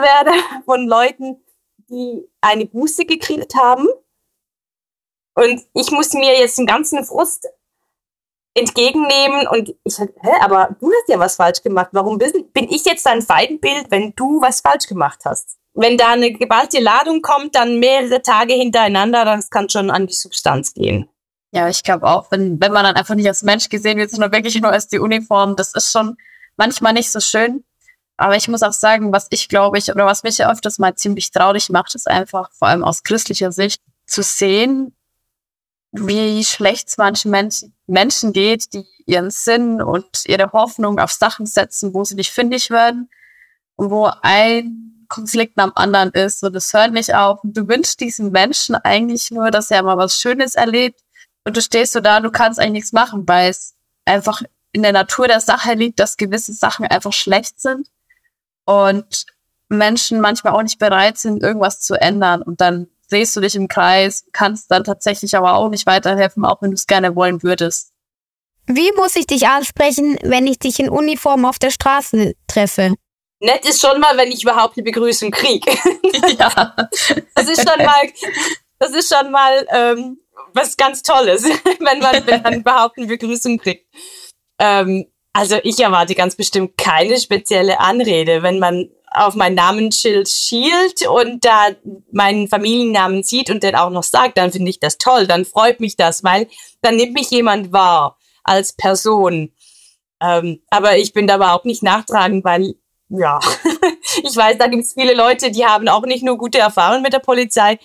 werde 0.00 0.32
von 0.64 0.88
Leuten, 0.88 1.42
die 1.88 2.28
eine 2.40 2.66
Buße 2.66 3.04
gekriegt 3.04 3.54
haben. 3.54 3.86
Und 5.34 5.64
ich 5.74 5.90
muss 5.90 6.12
mir 6.12 6.38
jetzt 6.38 6.58
den 6.58 6.66
ganzen 6.66 7.04
Frust 7.04 7.48
entgegennehmen 8.54 9.46
und 9.48 9.74
ich 9.84 9.94
sage, 9.94 10.12
hä, 10.20 10.30
aber 10.42 10.76
du 10.80 10.90
hast 10.90 11.08
ja 11.08 11.18
was 11.18 11.36
falsch 11.36 11.62
gemacht. 11.62 11.90
Warum 11.92 12.18
bin, 12.18 12.50
bin 12.52 12.68
ich 12.68 12.84
jetzt 12.84 13.06
dein 13.06 13.22
Feindbild, 13.22 13.90
wenn 13.90 14.12
du 14.16 14.40
was 14.40 14.60
falsch 14.60 14.86
gemacht 14.86 15.20
hast? 15.24 15.60
wenn 15.74 15.96
da 15.96 16.12
eine 16.12 16.32
geballte 16.32 16.80
Ladung 16.80 17.22
kommt, 17.22 17.54
dann 17.54 17.78
mehrere 17.78 18.22
Tage 18.22 18.54
hintereinander, 18.54 19.24
das 19.24 19.50
kann 19.50 19.68
schon 19.68 19.90
an 19.90 20.06
die 20.06 20.14
Substanz 20.14 20.74
gehen. 20.74 21.08
Ja, 21.52 21.68
ich 21.68 21.82
glaube 21.82 22.06
auch, 22.06 22.30
wenn, 22.30 22.60
wenn 22.60 22.72
man 22.72 22.84
dann 22.84 22.96
einfach 22.96 23.14
nicht 23.14 23.26
als 23.26 23.42
Mensch 23.42 23.68
gesehen 23.68 23.98
wird, 23.98 24.10
sondern 24.10 24.32
wirklich 24.32 24.60
nur 24.60 24.70
als 24.70 24.88
die 24.88 24.98
Uniform, 24.98 25.56
das 25.56 25.74
ist 25.74 25.90
schon 25.90 26.16
manchmal 26.56 26.92
nicht 26.92 27.10
so 27.10 27.20
schön. 27.20 27.64
Aber 28.16 28.36
ich 28.36 28.48
muss 28.48 28.62
auch 28.62 28.72
sagen, 28.72 29.12
was 29.12 29.26
ich 29.30 29.48
glaube 29.48 29.78
ich, 29.78 29.90
oder 29.90 30.06
was 30.06 30.22
mich 30.22 30.38
ja 30.38 30.50
öfters 30.50 30.78
mal 30.78 30.94
ziemlich 30.94 31.30
traurig 31.30 31.70
macht, 31.70 31.94
ist 31.94 32.06
einfach, 32.06 32.50
vor 32.52 32.68
allem 32.68 32.84
aus 32.84 33.02
christlicher 33.02 33.50
Sicht, 33.50 33.82
zu 34.06 34.22
sehen, 34.22 34.94
wie 35.92 36.44
schlecht 36.44 36.88
es 36.88 36.98
manchen 36.98 37.30
Menschen, 37.30 37.74
Menschen 37.86 38.32
geht, 38.32 38.72
die 38.72 38.86
ihren 39.06 39.30
Sinn 39.30 39.82
und 39.82 40.24
ihre 40.26 40.52
Hoffnung 40.52 40.98
auf 40.98 41.12
Sachen 41.12 41.46
setzen, 41.46 41.94
wo 41.94 42.04
sie 42.04 42.14
nicht 42.14 42.30
findig 42.30 42.70
werden 42.70 43.10
und 43.76 43.90
wo 43.90 44.10
ein 44.22 45.06
Konflikt 45.08 45.58
am 45.58 45.72
anderen 45.74 46.10
ist. 46.10 46.42
Und 46.44 46.54
es 46.54 46.72
hört 46.72 46.92
nicht 46.92 47.14
auf. 47.14 47.42
Und 47.42 47.56
du 47.56 47.68
wünschst 47.68 48.00
diesem 48.00 48.30
Menschen 48.30 48.76
eigentlich 48.76 49.30
nur, 49.30 49.50
dass 49.50 49.70
er 49.70 49.82
mal 49.82 49.98
was 49.98 50.20
Schönes 50.20 50.54
erlebt. 50.54 51.00
Und 51.44 51.56
du 51.56 51.60
stehst 51.60 51.92
so 51.92 52.00
da, 52.00 52.20
du 52.20 52.30
kannst 52.30 52.60
eigentlich 52.60 52.72
nichts 52.72 52.92
machen, 52.92 53.26
weil 53.26 53.50
es 53.50 53.74
einfach 54.04 54.42
in 54.72 54.82
der 54.82 54.92
Natur 54.92 55.26
der 55.26 55.40
Sache 55.40 55.74
liegt, 55.74 55.98
dass 55.98 56.16
gewisse 56.16 56.52
Sachen 56.52 56.86
einfach 56.86 57.12
schlecht 57.12 57.60
sind 57.60 57.88
und 58.64 59.26
Menschen 59.68 60.20
manchmal 60.20 60.52
auch 60.52 60.62
nicht 60.62 60.78
bereit 60.78 61.18
sind, 61.18 61.42
irgendwas 61.42 61.80
zu 61.80 61.94
ändern. 61.94 62.42
Und 62.42 62.60
dann 62.60 62.88
drehst 63.10 63.36
du 63.36 63.40
dich 63.40 63.54
im 63.56 63.68
Kreis, 63.68 64.24
kannst 64.32 64.70
dann 64.70 64.84
tatsächlich 64.84 65.36
aber 65.36 65.54
auch 65.54 65.68
nicht 65.68 65.86
weiterhelfen, 65.86 66.44
auch 66.44 66.62
wenn 66.62 66.70
du 66.70 66.76
es 66.76 66.86
gerne 66.86 67.14
wollen 67.16 67.42
würdest. 67.42 67.92
Wie 68.66 68.92
muss 68.92 69.16
ich 69.16 69.26
dich 69.26 69.48
ansprechen, 69.48 70.16
wenn 70.22 70.46
ich 70.46 70.58
dich 70.58 70.78
in 70.78 70.88
Uniform 70.88 71.44
auf 71.44 71.58
der 71.58 71.70
Straße 71.70 72.34
treffe? 72.46 72.94
nett 73.40 73.66
ist 73.66 73.80
schon 73.80 74.00
mal, 74.00 74.16
wenn 74.16 74.30
ich 74.30 74.42
überhaupt 74.42 74.76
eine 74.76 74.84
Begrüßung 74.84 75.30
kriege. 75.30 75.70
ja. 76.38 76.76
Das 77.34 77.48
ist 77.48 77.68
schon 77.68 77.84
mal, 77.84 78.12
das 78.78 78.90
ist 78.92 79.12
schon 79.14 79.30
mal 79.30 79.66
ähm, 79.72 80.20
was 80.52 80.76
ganz 80.76 81.02
Tolles, 81.02 81.44
wenn 81.78 81.98
man, 81.98 82.26
wenn 82.26 82.42
man 82.42 82.54
überhaupt 82.60 82.98
eine 82.98 83.06
Begrüßung 83.06 83.58
kriegt. 83.58 83.86
Ähm, 84.58 85.06
also 85.32 85.56
ich 85.62 85.78
erwarte 85.78 86.14
ganz 86.14 86.36
bestimmt 86.36 86.76
keine 86.76 87.18
spezielle 87.18 87.80
Anrede, 87.80 88.42
wenn 88.42 88.58
man 88.58 88.90
auf 89.12 89.34
mein 89.34 89.54
Namensschild 89.54 90.28
schielt 90.28 91.06
und 91.06 91.44
da 91.44 91.68
meinen 92.12 92.48
Familiennamen 92.48 93.22
sieht 93.22 93.50
und 93.50 93.62
den 93.62 93.74
auch 93.74 93.90
noch 93.90 94.04
sagt, 94.04 94.38
dann 94.38 94.52
finde 94.52 94.70
ich 94.70 94.78
das 94.78 94.98
toll, 94.98 95.26
dann 95.26 95.44
freut 95.44 95.80
mich 95.80 95.96
das, 95.96 96.22
weil 96.22 96.48
dann 96.80 96.96
nimmt 96.96 97.14
mich 97.14 97.30
jemand 97.30 97.72
wahr 97.72 98.18
als 98.44 98.72
Person. 98.72 99.52
Ähm, 100.20 100.62
aber 100.70 100.96
ich 100.98 101.12
bin 101.12 101.26
da 101.26 101.36
überhaupt 101.36 101.66
nicht 101.66 101.82
nachtragend, 101.82 102.44
weil 102.44 102.74
ja, 103.08 103.40
ich 104.22 104.36
weiß, 104.36 104.58
da 104.58 104.68
gibt 104.68 104.84
es 104.84 104.94
viele 104.94 105.14
Leute, 105.14 105.50
die 105.50 105.66
haben 105.66 105.88
auch 105.88 106.06
nicht 106.06 106.22
nur 106.22 106.38
gute 106.38 106.58
Erfahrungen 106.58 107.02
mit 107.02 107.12
der 107.12 107.18
Polizei. 107.18 107.78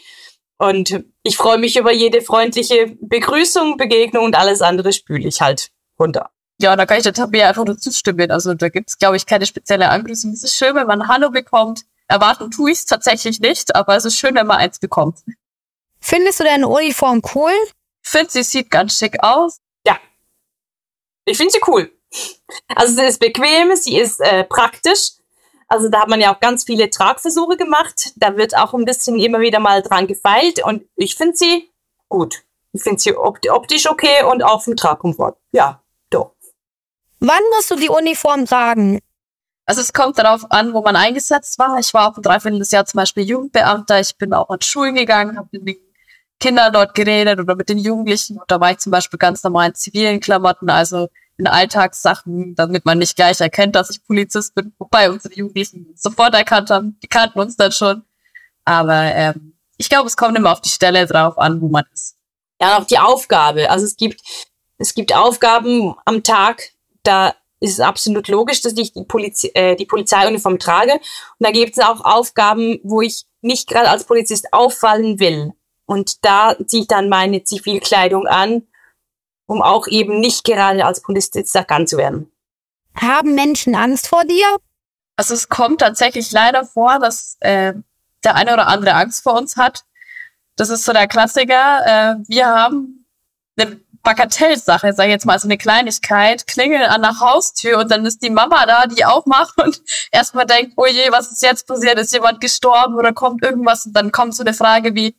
Und 0.58 1.04
ich 1.24 1.38
freue 1.38 1.58
mich 1.58 1.76
über 1.76 1.92
jede 1.92 2.22
freundliche 2.22 2.96
Begrüßung, 3.02 3.78
Begegnung 3.78 4.26
und 4.26 4.36
alles 4.36 4.62
andere 4.62 4.94
spüle 4.94 5.28
ich 5.28 5.42
halt 5.42 5.72
runter. 6.00 6.30
Ja, 6.60 6.76
da 6.76 6.86
kann 6.86 6.98
ich 6.98 7.04
der 7.04 7.14
Tabea 7.14 7.50
einfach 7.50 7.66
nur 7.66 7.78
zustimmen. 7.78 8.32
Also 8.32 8.54
da 8.54 8.70
gibt's, 8.70 8.98
glaube 8.98 9.18
ich, 9.18 9.26
keine 9.26 9.46
spezielle 9.46 9.90
Angrüßung. 9.90 10.32
Es 10.32 10.44
ist 10.44 10.56
schön, 10.56 10.76
wenn 10.76 10.88
man 10.88 11.08
Hallo 11.08 11.30
bekommt. 11.30 11.82
Erwarten 12.08 12.52
tue 12.52 12.72
ich 12.72 12.80
es 12.80 12.86
tatsächlich 12.86 13.40
nicht, 13.40 13.76
aber 13.76 13.96
es 13.96 14.06
ist 14.06 14.18
schön, 14.18 14.36
wenn 14.36 14.48
man 14.48 14.58
eins 14.58 14.80
bekommt. 14.80 15.20
Findest 16.00 16.40
du 16.40 16.44
deine 16.44 16.68
Uniform 16.68 17.22
cool? 17.34 17.52
Ich 18.04 18.10
finde, 18.10 18.32
sie 18.32 18.44
sieht 18.44 18.70
ganz 18.70 18.98
schick 18.98 19.22
aus. 19.24 19.60
Ja. 19.86 19.98
Ich 21.26 21.38
finde 21.38 21.52
sie 21.52 21.62
cool. 21.68 21.92
Also 22.76 22.96
sie 22.96 23.06
ist 23.06 23.20
bequem, 23.20 23.76
sie 23.76 23.98
ist 23.98 24.22
äh, 24.22 24.44
praktisch. 24.44 25.14
Also 25.68 25.90
da 25.90 26.02
hat 26.02 26.10
man 26.10 26.22
ja 26.22 26.34
auch 26.34 26.40
ganz 26.40 26.64
viele 26.64 26.90
Tragversuche 26.90 27.58
gemacht. 27.58 28.14
Da 28.18 28.38
wird 28.38 28.56
auch 28.56 28.74
ein 28.74 28.86
bisschen 28.86 29.20
immer 29.20 29.40
wieder 29.40 29.60
mal 29.60 29.82
dran 29.82 30.08
gefeilt 30.08 30.64
und 30.64 30.84
ich 30.96 31.16
finde 31.16 31.36
sie 31.36 31.72
gut. 32.08 32.44
Ich 32.72 32.84
finde 32.84 33.00
sie 33.00 33.16
optisch 33.16 33.90
okay 33.90 34.24
und 34.30 34.44
auch 34.44 34.64
vom 34.64 34.76
Tragkomfort. 34.76 35.38
Ja. 35.52 35.82
Wann 37.20 37.42
musst 37.56 37.72
du 37.72 37.76
die 37.76 37.90
Uniform 37.90 38.46
tragen? 38.46 39.00
Also 39.66 39.82
es 39.82 39.94
kommt 39.94 40.20
darauf 40.20 40.52
an, 40.52 40.74
wo 40.74 40.82
man 40.82 40.96
eingesetzt 40.96 41.58
war. 41.58 41.80
Ich 41.80 41.94
war 41.94 42.10
auch 42.10 42.18
ein 42.18 42.22
Dreivierteljahr 42.22 42.86
zum 42.86 43.00
Beispiel 43.00 43.24
Jugendbeamter. 43.24 44.00
Ich 44.00 44.16
bin 44.18 44.34
auch 44.34 44.50
an 44.50 44.62
Schulen 44.62 44.96
gegangen, 44.96 45.38
habe 45.38 45.50
mit 45.52 45.68
den 45.68 45.78
Kindern 46.40 46.72
dort 46.72 46.94
geredet 46.94 47.40
oder 47.40 47.56
mit 47.56 47.70
den 47.70 47.80
Jugendlichen. 47.80 48.38
Und 48.38 48.50
da 48.50 48.60
war 48.60 48.72
ich 48.72 48.78
zum 48.78 48.92
Beispiel 48.92 49.18
ganz 49.18 49.44
normal 49.44 49.70
in 49.70 49.76
zivilen 49.76 50.20
Klamotten, 50.20 50.70
also 50.70 51.10
in 51.38 51.48
Alltagssachen, 51.48 52.56
damit 52.56 52.86
man 52.86 53.00
nicht 53.00 53.16
gleich 53.16 53.42
erkennt, 53.42 53.76
dass 53.76 53.90
ich 53.90 54.06
Polizist 54.06 54.56
bin, 54.56 54.74
wobei 54.78 55.10
unsere 55.10 55.34
Jugendlichen 55.34 55.92
sofort 55.96 56.34
erkannt 56.34 56.70
haben, 56.70 56.98
die 57.04 57.08
kannten 57.08 57.40
uns 57.40 57.58
dann 57.58 57.72
schon. 57.72 58.04
Aber 58.64 59.02
ähm, 59.04 59.58
ich 59.78 59.90
glaube, 59.90 60.08
es 60.08 60.16
kommt 60.16 60.38
immer 60.38 60.52
auf 60.52 60.62
die 60.62 60.70
Stelle 60.70 61.06
drauf 61.06 61.38
an, 61.38 61.60
wo 61.60 61.68
man 61.68 61.84
ist. 61.94 62.18
Ja, 62.62 62.78
auch 62.78 62.86
die 62.86 63.00
Aufgabe. 63.00 63.70
Also 63.70 63.86
es 63.86 63.98
gibt, 63.98 64.22
es 64.78 64.94
gibt 64.94 65.14
Aufgaben 65.14 65.96
am 66.06 66.24
Tag, 66.24 66.72
da 67.08 67.36
ist 67.60 67.74
es 67.74 67.80
absolut 67.80 68.28
logisch, 68.28 68.62
dass 68.62 68.78
ich 68.78 68.94
die, 68.94 69.06
Poliz 69.06 69.46
äh, 69.54 69.76
die 69.76 69.86
Polizeiuniform 69.86 70.60
trage. 70.60 70.94
Und 70.94 71.02
da 71.40 71.52
gibt 71.52 71.78
es 71.78 71.84
auch 71.84 72.02
Aufgaben, 72.04 72.80
wo 72.84 73.02
ich 73.02 73.26
nicht 73.42 73.68
gerade 73.68 73.90
als 73.90 74.04
Polizist 74.04 74.52
auffallen 74.52 75.20
will. 75.20 75.54
Und 75.86 76.26
da 76.26 76.56
ziehe 76.66 76.84
ich 76.84 76.88
dann 76.88 77.10
meine 77.10 77.44
Zivilkleidung 77.44 78.28
an 78.28 78.64
um 79.48 79.62
auch 79.62 79.88
eben 79.88 80.20
nicht 80.20 80.44
gerade 80.44 80.86
als 80.86 81.02
Polizist 81.02 81.56
erkannt 81.56 81.90
zu 81.90 81.98
werden. 81.98 82.32
Haben 82.96 83.36
Menschen 83.36 83.76
Angst 83.76 84.08
vor 84.08 84.24
dir? 84.24 84.58
Also 85.18 85.34
es 85.34 85.50
kommt 85.50 85.82
tatsächlich 85.82 86.32
leider 86.32 86.66
vor, 86.66 87.00
dass 87.00 87.38
äh, 87.42 87.74
der 88.24 88.36
eine 88.36 88.54
oder 88.54 88.68
andere 88.68 88.96
Angst 88.96 89.24
vor 89.24 89.34
uns 89.34 89.58
hat. 89.58 89.84
Das 90.56 90.70
ist 90.70 90.86
so 90.86 90.94
der 90.94 91.08
Klassiker. 91.08 91.86
Äh, 91.86 92.16
wir 92.28 92.48
haben 92.48 92.95
eine 93.58 93.80
Bagatellsache, 94.04 94.94
sag 94.94 95.06
ich 95.06 95.12
jetzt 95.12 95.26
mal, 95.26 95.40
so 95.40 95.48
eine 95.48 95.58
Kleinigkeit, 95.58 96.48
klingeln 96.48 96.84
an 96.84 97.02
der 97.02 97.20
Haustür 97.20 97.80
und 97.80 97.92
dann 97.92 98.06
ist 98.06 98.22
die 98.22 98.30
Mama 98.30 98.66
da, 98.66 98.86
die 98.86 99.04
aufmacht 99.04 99.58
und 99.62 99.82
erstmal 100.12 100.46
denkt, 100.46 100.74
oh 100.78 100.86
je, 100.86 101.12
was 101.12 101.32
ist 101.32 101.42
jetzt 101.42 101.68
passiert? 101.68 102.00
Ist 102.00 102.14
jemand 102.14 102.40
gestorben 102.40 102.96
oder 102.96 103.14
kommt 103.14 103.44
irgendwas? 103.44 103.86
Und 103.86 103.94
dann 103.94 104.12
kommt 104.12 104.36
so 104.36 104.44
eine 104.44 104.54
Frage 104.54 104.96
wie, 104.96 105.16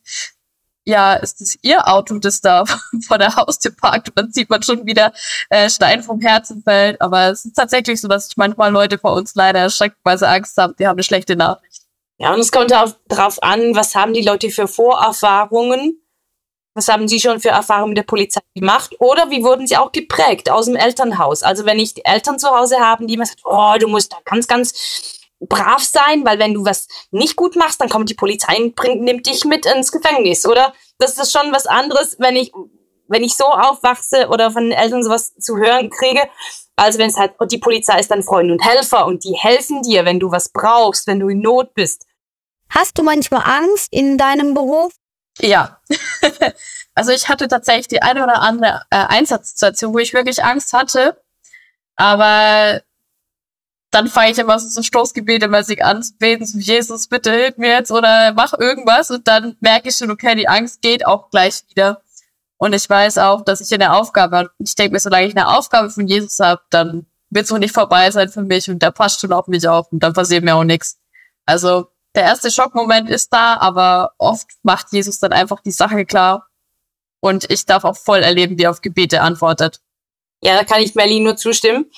ja, 0.86 1.14
ist 1.14 1.40
es 1.40 1.58
ihr 1.62 1.88
Auto, 1.88 2.16
das 2.18 2.40
da 2.40 2.64
vor 3.06 3.18
der 3.18 3.34
Haustür 3.34 3.72
parkt? 3.72 4.08
Und 4.08 4.18
dann 4.18 4.32
sieht 4.32 4.48
man 4.48 4.62
schon 4.62 4.86
wieder 4.86 5.12
äh, 5.50 5.68
Stein 5.68 6.02
vom 6.02 6.20
Herzen 6.20 6.62
fällt. 6.62 7.00
Aber 7.00 7.30
es 7.30 7.44
ist 7.44 7.54
tatsächlich 7.54 8.00
so, 8.00 8.06
dass 8.06 8.36
manchmal 8.36 8.70
Leute 8.70 8.96
vor 8.96 9.14
uns 9.14 9.34
leider 9.34 9.58
erschreckt, 9.58 9.96
weil 10.04 10.16
sie 10.16 10.28
Angst 10.28 10.56
haben, 10.56 10.74
die 10.78 10.86
haben 10.86 10.94
eine 10.96 11.02
schlechte 11.02 11.34
Nachricht. 11.34 11.82
Ja, 12.18 12.32
und 12.32 12.40
es 12.40 12.52
kommt 12.52 12.70
darauf 12.70 13.42
an, 13.42 13.74
was 13.74 13.94
haben 13.94 14.14
die 14.14 14.22
Leute 14.22 14.48
für 14.50 14.68
Vorerfahrungen? 14.68 16.00
Was 16.76 16.88
haben 16.88 17.08
sie 17.08 17.18
schon 17.20 17.40
für 17.40 17.48
Erfahrungen 17.48 17.90
mit 17.90 17.98
der 17.98 18.02
Polizei 18.02 18.42
gemacht? 18.54 18.94
Oder 18.98 19.30
wie 19.30 19.42
wurden 19.42 19.66
sie 19.66 19.78
auch 19.78 19.92
geprägt 19.92 20.50
aus 20.50 20.66
dem 20.66 20.76
Elternhaus? 20.76 21.42
Also 21.42 21.64
wenn 21.64 21.78
ich 21.78 22.06
Eltern 22.06 22.38
zu 22.38 22.48
Hause 22.48 22.78
haben, 22.80 23.06
die 23.06 23.14
immer 23.14 23.24
sagen, 23.24 23.40
oh, 23.44 23.78
du 23.80 23.88
musst 23.88 24.12
da 24.12 24.18
ganz, 24.26 24.46
ganz 24.46 25.22
brav 25.40 25.82
sein, 25.82 26.26
weil 26.26 26.38
wenn 26.38 26.52
du 26.52 26.66
was 26.66 26.86
nicht 27.12 27.34
gut 27.34 27.56
machst, 27.56 27.80
dann 27.80 27.88
kommt 27.88 28.10
die 28.10 28.14
Polizei 28.14 28.62
und 28.62 28.76
bringt, 28.76 29.00
nimmt 29.00 29.26
dich 29.26 29.46
mit 29.46 29.64
ins 29.64 29.90
Gefängnis, 29.90 30.44
oder? 30.44 30.74
Das 30.98 31.16
ist 31.16 31.32
schon 31.32 31.50
was 31.50 31.66
anderes, 31.66 32.16
wenn 32.18 32.36
ich, 32.36 32.52
wenn 33.08 33.24
ich 33.24 33.36
so 33.36 33.46
aufwachse 33.46 34.28
oder 34.28 34.50
von 34.50 34.64
den 34.64 34.72
Eltern 34.72 35.02
sowas 35.02 35.34
zu 35.34 35.56
hören 35.56 35.88
kriege, 35.88 36.28
als 36.76 36.98
wenn 36.98 37.08
es 37.08 37.16
halt, 37.16 37.32
die 37.50 37.58
Polizei 37.58 37.98
ist 37.98 38.10
dann 38.10 38.22
Freund 38.22 38.50
und 38.50 38.62
Helfer 38.62 39.06
und 39.06 39.24
die 39.24 39.34
helfen 39.34 39.80
dir, 39.80 40.04
wenn 40.04 40.20
du 40.20 40.30
was 40.30 40.50
brauchst, 40.50 41.06
wenn 41.06 41.20
du 41.20 41.28
in 41.28 41.40
Not 41.40 41.72
bist. 41.72 42.04
Hast 42.68 42.98
du 42.98 43.02
manchmal 43.02 43.44
Angst 43.46 43.88
in 43.90 44.18
deinem 44.18 44.52
Beruf? 44.52 44.92
Ja. 45.38 45.80
also 46.94 47.12
ich 47.12 47.28
hatte 47.28 47.48
tatsächlich 47.48 47.88
die 47.88 48.02
eine 48.02 48.22
oder 48.22 48.40
andere 48.40 48.82
äh, 48.90 48.96
Einsatzsituation, 48.96 49.92
wo 49.92 49.98
ich 49.98 50.14
wirklich 50.14 50.42
Angst 50.44 50.72
hatte. 50.72 51.20
Aber 51.96 52.80
dann 53.90 54.08
fange 54.08 54.32
ich 54.32 54.38
immer 54.38 54.58
so 54.58 54.82
Stoßgebete 54.82 55.48
mäßig 55.48 55.84
an 55.84 56.02
zu 56.02 56.14
beten, 56.18 56.44
so 56.44 56.58
Jesus, 56.58 57.08
bitte 57.08 57.32
hilf 57.32 57.56
mir 57.56 57.70
jetzt 57.70 57.90
oder 57.90 58.32
mach 58.34 58.52
irgendwas 58.52 59.10
und 59.10 59.26
dann 59.26 59.56
merke 59.60 59.88
ich 59.88 59.96
schon, 59.96 60.10
okay, 60.10 60.34
die 60.34 60.48
Angst 60.48 60.82
geht 60.82 61.06
auch 61.06 61.30
gleich 61.30 61.64
wieder. 61.68 62.02
Und 62.58 62.74
ich 62.74 62.88
weiß 62.88 63.18
auch, 63.18 63.42
dass 63.42 63.60
ich 63.60 63.72
eine 63.72 63.94
Aufgabe 63.94 64.36
habe. 64.36 64.50
Ich 64.58 64.74
denke 64.74 64.92
mir, 64.92 65.00
solange 65.00 65.26
ich 65.26 65.36
eine 65.36 65.48
Aufgabe 65.48 65.90
von 65.90 66.06
Jesus 66.06 66.38
habe, 66.40 66.62
dann 66.70 67.06
wird 67.30 67.46
es 67.46 67.52
auch 67.52 67.58
nicht 67.58 67.74
vorbei 67.74 68.10
sein 68.10 68.28
für 68.28 68.42
mich 68.42 68.68
und 68.70 68.82
der 68.82 68.90
passt 68.90 69.20
schon 69.20 69.32
auf 69.32 69.46
mich 69.46 69.66
auf 69.68 69.90
und 69.92 70.02
dann 70.02 70.12
passiert 70.12 70.44
mir 70.44 70.56
auch 70.56 70.64
nichts. 70.64 70.98
Also 71.44 71.88
der 72.16 72.24
erste 72.24 72.50
Schockmoment 72.50 73.10
ist 73.10 73.32
da, 73.32 73.58
aber 73.58 74.12
oft 74.18 74.48
macht 74.62 74.92
Jesus 74.92 75.18
dann 75.18 75.32
einfach 75.32 75.60
die 75.60 75.70
Sache 75.70 76.04
klar 76.06 76.48
und 77.20 77.50
ich 77.50 77.66
darf 77.66 77.84
auch 77.84 77.96
voll 77.96 78.20
erleben, 78.20 78.58
wie 78.58 78.64
er 78.64 78.70
auf 78.70 78.80
Gebete 78.80 79.20
antwortet. 79.20 79.80
Ja, 80.42 80.56
da 80.56 80.64
kann 80.64 80.82
ich 80.82 80.94
Merlin 80.94 81.24
nur 81.24 81.36
zustimmen. 81.36 81.90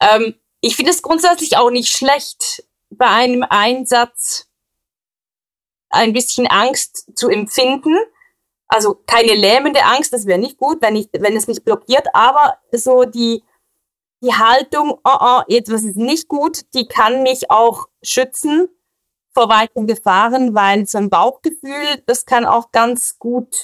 Ähm, 0.00 0.34
ich 0.60 0.76
finde 0.76 0.92
es 0.92 1.02
grundsätzlich 1.02 1.56
auch 1.56 1.70
nicht 1.70 1.90
schlecht, 1.90 2.64
bei 2.90 3.06
einem 3.06 3.44
Einsatz 3.48 4.48
ein 5.90 6.12
bisschen 6.12 6.46
Angst 6.46 7.10
zu 7.16 7.28
empfinden. 7.28 7.96
Also 8.68 8.94
keine 9.06 9.34
lähmende 9.34 9.82
Angst, 9.84 10.12
das 10.12 10.26
wäre 10.26 10.38
nicht 10.38 10.58
gut, 10.58 10.80
wenn, 10.82 10.96
ich, 10.96 11.08
wenn 11.12 11.36
es 11.36 11.46
mich 11.46 11.64
blockiert, 11.64 12.06
aber 12.14 12.58
so 12.72 13.04
die, 13.04 13.44
die 14.22 14.34
Haltung, 14.34 14.98
oh, 15.04 15.18
oh, 15.20 15.42
jetzt 15.46 15.72
was 15.72 15.84
ist 15.84 15.96
nicht 15.96 16.28
gut, 16.28 16.64
die 16.74 16.86
kann 16.86 17.22
mich 17.22 17.50
auch 17.50 17.86
schützen 18.02 18.68
vor 19.36 19.50
weiteren 19.50 19.86
Gefahren, 19.86 20.54
weil 20.54 20.86
so 20.86 20.96
ein 20.96 21.10
Bauchgefühl, 21.10 22.02
das 22.06 22.24
kann 22.24 22.46
auch 22.46 22.72
ganz 22.72 23.18
gut 23.18 23.54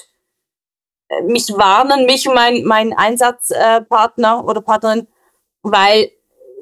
äh, 1.09 1.23
mich 1.23 1.49
warnen, 1.49 2.05
mich 2.05 2.27
und 2.27 2.35
mein, 2.35 2.63
mein 2.63 2.93
Einsatzpartner 2.93 4.39
äh, 4.39 4.47
oder 4.47 4.61
Partnerin, 4.61 5.07
weil 5.63 6.11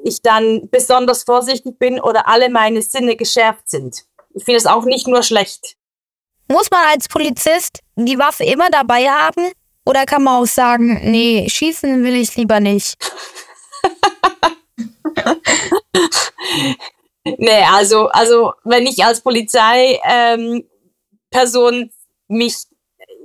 ich 0.02 0.22
dann 0.22 0.70
besonders 0.70 1.24
vorsichtig 1.24 1.78
bin 1.78 2.00
oder 2.00 2.26
alle 2.26 2.48
meine 2.48 2.80
Sinne 2.80 3.16
geschärft 3.16 3.68
sind. 3.68 4.06
Ich 4.32 4.44
finde 4.44 4.56
es 4.56 4.66
auch 4.66 4.86
nicht 4.86 5.06
nur 5.06 5.22
schlecht. 5.22 5.76
Muss 6.48 6.70
man 6.70 6.80
als 6.90 7.06
Polizist 7.06 7.80
die 7.96 8.18
Waffe 8.18 8.44
immer 8.44 8.70
dabei 8.70 9.10
haben? 9.10 9.52
Oder 9.84 10.06
kann 10.06 10.22
man 10.22 10.42
auch 10.42 10.46
sagen, 10.46 11.10
nee, 11.10 11.46
schießen 11.50 12.02
will 12.02 12.14
ich 12.14 12.34
lieber 12.36 12.60
nicht? 12.60 12.96
nee, 17.42 17.64
also, 17.70 18.08
also 18.08 18.52
wenn 18.64 18.86
ich 18.86 19.04
als 19.04 19.20
Polizeiperson 19.20 20.00
ähm, 21.74 21.90
mich 22.28 22.66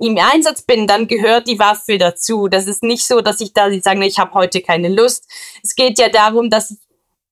im 0.00 0.18
Einsatz 0.18 0.62
bin, 0.62 0.86
dann 0.86 1.08
gehört 1.08 1.48
die 1.48 1.58
Waffe 1.58 1.98
dazu. 1.98 2.48
Das 2.48 2.66
ist 2.66 2.82
nicht 2.82 3.06
so, 3.06 3.20
dass 3.20 3.40
ich 3.40 3.52
da 3.52 3.68
sage, 3.80 4.04
ich 4.04 4.18
habe 4.18 4.34
heute 4.34 4.60
keine 4.60 4.88
Lust. 4.88 5.24
Es 5.62 5.74
geht 5.74 5.98
ja 5.98 6.08
darum, 6.08 6.50
dass 6.50 6.70
ich 6.70 6.78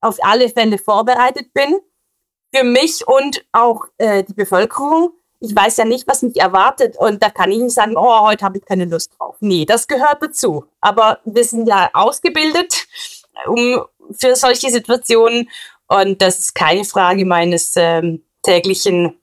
auf 0.01 0.17
alle 0.23 0.49
Fälle 0.49 0.79
vorbereitet 0.79 1.53
bin. 1.53 1.81
Für 2.55 2.65
mich 2.65 3.07
und 3.07 3.45
auch 3.53 3.85
äh, 3.99 4.25
die 4.25 4.35
Bevölkerung. 4.35 5.11
Ich 5.41 5.55
weiß 5.55 5.77
ja 5.77 5.85
nicht, 5.85 6.09
was 6.09 6.23
mich 6.23 6.37
erwartet. 6.37 6.97
Und 6.99 7.23
da 7.23 7.31
kann 7.31 7.53
ich 7.53 7.59
nicht 7.59 7.75
sagen, 7.75 7.97
oh, 7.97 8.21
heute 8.21 8.45
habe 8.45 8.59
ich 8.59 8.65
keine 8.65 8.87
Lust 8.87 9.13
drauf. 9.19 9.37
Nee, 9.41 9.65
das 9.65 9.87
gehört 9.87 10.23
dazu. 10.23 10.65
Aber 10.81 11.19
wir 11.25 11.45
sind 11.45 11.69
ja 11.69 11.91
ausgebildet 11.93 12.87
um, 13.47 13.85
für 14.13 14.35
solche 14.37 14.71
Situationen. 14.71 15.51
Und 15.89 16.21
das 16.21 16.39
ist 16.39 16.55
keine 16.55 16.85
Frage 16.85 17.25
meines 17.25 17.75
ähm, 17.77 18.25
täglichen, 18.43 19.21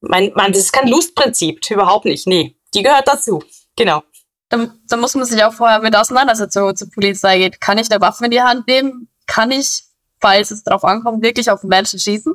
mein, 0.00 0.32
mein, 0.34 0.52
das 0.52 0.62
ist 0.62 0.72
kein 0.72 0.88
Lustprinzip, 0.88 1.70
überhaupt 1.70 2.04
nicht. 2.04 2.26
Nee, 2.26 2.56
die 2.74 2.82
gehört 2.82 3.08
dazu. 3.08 3.42
Genau. 3.76 4.02
Da, 4.48 4.68
da 4.88 4.96
muss 4.96 5.14
man 5.14 5.24
sich 5.24 5.42
auch 5.44 5.52
vorher 5.52 5.80
mit 5.80 5.96
auseinandersetzen, 5.96 6.62
wo 6.62 6.72
zur 6.72 6.90
Polizei 6.90 7.38
geht. 7.38 7.60
Kann 7.60 7.78
ich 7.78 7.90
eine 7.90 8.00
Waffe 8.00 8.26
in 8.26 8.30
die 8.30 8.40
Hand 8.40 8.66
nehmen? 8.68 9.08
Kann 9.26 9.50
ich, 9.50 9.82
falls 10.20 10.50
es 10.50 10.62
darauf 10.62 10.84
ankommt, 10.84 11.22
wirklich 11.22 11.50
auf 11.50 11.62
Menschen 11.64 11.98
schießen? 11.98 12.34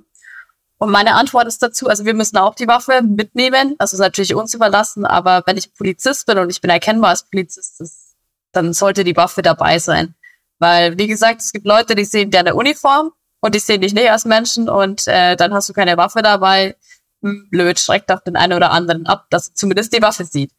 Und 0.77 0.91
meine 0.91 1.13
Antwort 1.13 1.47
ist 1.47 1.61
dazu, 1.61 1.88
also 1.88 2.05
wir 2.05 2.13
müssen 2.13 2.38
auch 2.38 2.55
die 2.55 2.67
Waffe 2.67 3.01
mitnehmen. 3.01 3.75
Also 3.77 3.95
ist 3.95 4.01
natürlich 4.01 4.35
uns 4.35 4.53
überlassen, 4.53 5.05
aber 5.05 5.43
wenn 5.45 5.57
ich 5.57 5.73
Polizist 5.73 6.25
bin 6.25 6.38
und 6.38 6.50
ich 6.50 6.59
bin 6.59 6.69
erkennbar 6.69 7.11
als 7.11 7.23
Polizist, 7.29 7.79
das, 7.79 8.15
dann 8.51 8.73
sollte 8.73 9.03
die 9.03 9.15
Waffe 9.15 9.41
dabei 9.41 9.79
sein. 9.79 10.15
Weil, 10.59 10.97
wie 10.97 11.07
gesagt, 11.07 11.41
es 11.41 11.53
gibt 11.53 11.65
Leute, 11.65 11.95
die 11.95 12.03
sehen 12.03 12.29
gerne 12.29 12.55
Uniform 12.55 13.11
und 13.41 13.53
die 13.53 13.60
sehen 13.60 13.81
dich 13.81 13.93
nicht 13.93 14.10
als 14.10 14.25
Menschen 14.25 14.69
und 14.69 15.07
äh, 15.07 15.36
dann 15.36 15.53
hast 15.53 15.67
du 15.69 15.74
keine 15.74 15.98
Waffe 15.98 16.21
dabei 16.21 16.75
blöd, 17.21 17.79
schreckt 17.79 18.12
auch 18.12 18.21
den 18.21 18.36
einen 18.36 18.53
oder 18.53 18.71
anderen 18.71 19.05
ab, 19.05 19.27
dass 19.29 19.50
er 19.50 19.55
zumindest 19.55 19.93
die 19.93 20.01
Waffe 20.01 20.25
sieht. 20.25 20.51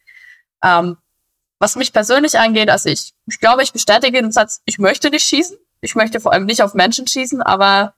Ähm, 0.63 0.97
was 1.59 1.75
mich 1.75 1.93
persönlich 1.93 2.37
angeht, 2.39 2.69
also 2.69 2.89
ich, 2.89 3.13
ich 3.27 3.39
glaube, 3.39 3.63
ich 3.63 3.73
bestätige 3.73 4.21
den 4.21 4.31
Satz, 4.31 4.61
ich 4.65 4.79
möchte 4.79 5.09
nicht 5.09 5.25
schießen. 5.25 5.57
Ich 5.81 5.95
möchte 5.95 6.21
vor 6.21 6.31
allem 6.31 6.45
nicht 6.45 6.61
auf 6.61 6.73
Menschen 6.73 7.07
schießen, 7.07 7.41
aber 7.41 7.93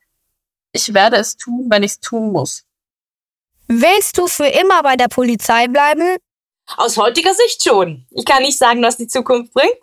ich 0.71 0.93
werde 0.93 1.17
es 1.17 1.37
tun, 1.37 1.67
wenn 1.69 1.83
ich 1.83 1.91
es 1.91 1.99
tun 1.99 2.31
muss. 2.31 2.63
Willst 3.67 4.17
du 4.17 4.27
für 4.27 4.47
immer 4.47 4.83
bei 4.83 4.95
der 4.95 5.07
Polizei 5.07 5.67
bleiben? 5.67 6.17
Aus 6.77 6.97
heutiger 6.97 7.33
Sicht 7.33 7.63
schon. 7.63 8.07
Ich 8.11 8.25
kann 8.25 8.41
nicht 8.41 8.57
sagen, 8.57 8.81
was 8.81 8.97
die 8.97 9.07
Zukunft 9.07 9.53
bringt, 9.53 9.77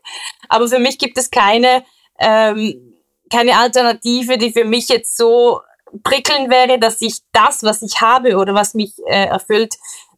aber 0.48 0.68
für 0.68 0.80
mich 0.80 0.98
gibt 0.98 1.16
es 1.16 1.30
keine, 1.30 1.84
ähm, 2.18 2.91
keine 3.32 3.56
Alternative, 3.56 4.36
die 4.36 4.52
für 4.52 4.64
mich 4.64 4.88
jetzt 4.88 5.16
so 5.16 5.60
prickeln 6.04 6.50
wäre, 6.50 6.78
dass 6.78 7.00
ich 7.00 7.20
das, 7.32 7.62
was 7.62 7.82
ich 7.82 8.00
habe 8.00 8.36
oder 8.36 8.54
was 8.54 8.74
mich 8.74 8.94
äh, 9.06 9.26
erfüllt, 9.26 9.76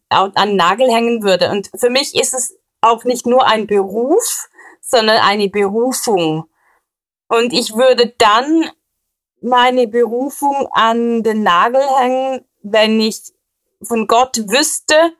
an 0.09 0.31
den 0.35 0.55
Nagel 0.55 0.91
hängen 0.91 1.23
würde. 1.23 1.49
Und 1.49 1.69
für 1.75 1.89
mich 1.89 2.15
ist 2.15 2.33
es 2.33 2.57
auch 2.81 3.03
nicht 3.05 3.25
nur 3.25 3.47
ein 3.47 3.67
Beruf, 3.67 4.47
sondern 4.81 5.17
eine 5.17 5.49
Berufung. 5.49 6.45
Und 7.27 7.53
ich 7.53 7.75
würde 7.75 8.13
dann 8.17 8.69
meine 9.41 9.87
Berufung 9.87 10.67
an 10.71 11.23
den 11.23 11.43
Nagel 11.43 11.81
hängen, 11.97 12.45
wenn 12.61 12.99
ich 12.99 13.21
von 13.81 14.07
Gott 14.07 14.37
wüsste, 14.47 15.13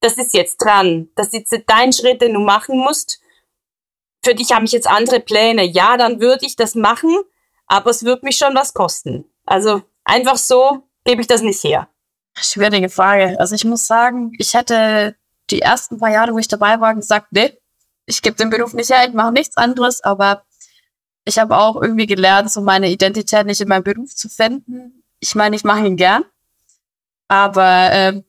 das 0.00 0.18
ist 0.18 0.34
jetzt 0.34 0.58
dran, 0.58 1.10
das 1.14 1.28
ist 1.28 1.52
jetzt 1.52 1.64
dein 1.66 1.92
Schritt, 1.92 2.22
den 2.22 2.34
du 2.34 2.40
machen 2.40 2.78
musst. 2.78 3.20
Für 4.24 4.34
dich 4.34 4.52
habe 4.52 4.64
ich 4.64 4.72
jetzt 4.72 4.88
andere 4.88 5.20
Pläne. 5.20 5.64
Ja, 5.64 5.96
dann 5.96 6.20
würde 6.20 6.46
ich 6.46 6.56
das 6.56 6.74
machen, 6.74 7.16
aber 7.66 7.90
es 7.90 8.04
wird 8.04 8.22
mich 8.22 8.36
schon 8.36 8.54
was 8.54 8.74
kosten. 8.74 9.24
Also 9.44 9.82
einfach 10.04 10.36
so 10.36 10.88
gebe 11.04 11.20
ich 11.20 11.26
das 11.26 11.42
nicht 11.42 11.62
her. 11.64 11.88
Schwierige 12.34 12.88
Frage. 12.88 13.38
Also 13.38 13.54
ich 13.54 13.64
muss 13.64 13.86
sagen, 13.86 14.32
ich 14.38 14.54
hätte 14.54 15.16
die 15.50 15.60
ersten 15.60 15.98
paar 15.98 16.10
Jahre, 16.10 16.32
wo 16.32 16.38
ich 16.38 16.48
dabei 16.48 16.80
war, 16.80 16.94
gesagt, 16.94 17.28
nee, 17.30 17.58
ich 18.06 18.22
gebe 18.22 18.36
den 18.36 18.50
Beruf 18.50 18.72
nicht 18.72 18.90
her, 18.90 19.06
ich 19.06 19.14
mache 19.14 19.32
nichts 19.32 19.56
anderes, 19.56 20.02
aber 20.02 20.44
ich 21.24 21.38
habe 21.38 21.56
auch 21.56 21.80
irgendwie 21.80 22.06
gelernt, 22.06 22.50
so 22.50 22.60
meine 22.60 22.90
Identität 22.90 23.46
nicht 23.46 23.60
in 23.60 23.68
meinem 23.68 23.84
Beruf 23.84 24.14
zu 24.14 24.28
finden. 24.28 25.04
Ich 25.20 25.34
meine, 25.34 25.54
ich 25.54 25.62
mache 25.62 25.86
ihn 25.86 25.96
gern, 25.96 26.24
aber 27.28 27.90
ähm, 27.92 28.24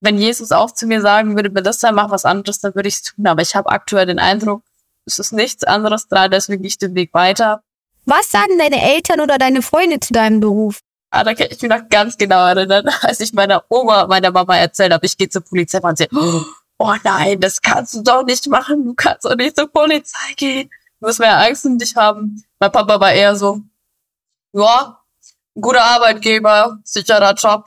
wenn 0.00 0.18
Jesus 0.18 0.52
auch 0.52 0.70
zu 0.70 0.86
mir 0.86 1.00
sagen 1.00 1.34
würde, 1.34 1.50
das 1.62 1.80
sein, 1.80 1.94
mach 1.94 2.10
was 2.10 2.26
anderes, 2.26 2.60
dann 2.60 2.74
würde 2.74 2.88
ich 2.88 2.96
es 2.96 3.02
tun. 3.02 3.26
Aber 3.26 3.40
ich 3.40 3.56
habe 3.56 3.70
aktuell 3.70 4.06
den 4.06 4.18
Eindruck, 4.18 4.62
es 5.06 5.18
ist 5.18 5.32
nichts 5.32 5.64
anderes 5.64 6.08
dran, 6.08 6.30
deswegen 6.30 6.62
gehe 6.62 6.68
ich 6.68 6.78
den 6.78 6.94
Weg 6.94 7.12
weiter. 7.14 7.62
Was 8.06 8.30
sagen 8.30 8.58
deine 8.58 8.82
Eltern 8.82 9.20
oder 9.20 9.38
deine 9.38 9.62
Freunde 9.62 10.00
zu 10.00 10.12
deinem 10.12 10.40
Beruf? 10.40 10.80
Ah, 11.10 11.24
da 11.24 11.34
kann 11.34 11.46
ich 11.50 11.62
mich 11.62 11.70
noch 11.70 11.88
ganz 11.88 12.16
genau 12.16 12.46
erinnern, 12.46 12.88
als 13.02 13.20
ich 13.20 13.32
meiner 13.32 13.64
Oma, 13.68 14.06
meiner 14.06 14.30
Mama 14.30 14.56
erzählt 14.56 14.92
habe, 14.92 15.06
ich 15.06 15.16
gehe 15.16 15.28
zur 15.28 15.42
Polizei 15.42 15.78
und 15.78 15.96
sie, 15.96 16.08
oh 16.78 16.94
nein, 17.04 17.40
das 17.40 17.62
kannst 17.62 17.94
du 17.94 18.02
doch 18.02 18.24
nicht 18.24 18.46
machen, 18.48 18.84
du 18.84 18.94
kannst 18.94 19.24
doch 19.24 19.36
nicht 19.36 19.56
zur 19.56 19.68
Polizei 19.68 20.32
gehen. 20.36 20.70
Du 21.00 21.06
musst 21.06 21.20
mehr 21.20 21.38
Angst 21.38 21.64
um 21.66 21.78
dich 21.78 21.94
haben. 21.96 22.42
Mein 22.58 22.72
Papa 22.72 22.98
war 22.98 23.12
eher 23.12 23.36
so, 23.36 23.60
ja, 24.52 24.98
guter 25.54 25.82
Arbeitgeber, 25.82 26.78
sicherer 26.82 27.34
Job, 27.34 27.66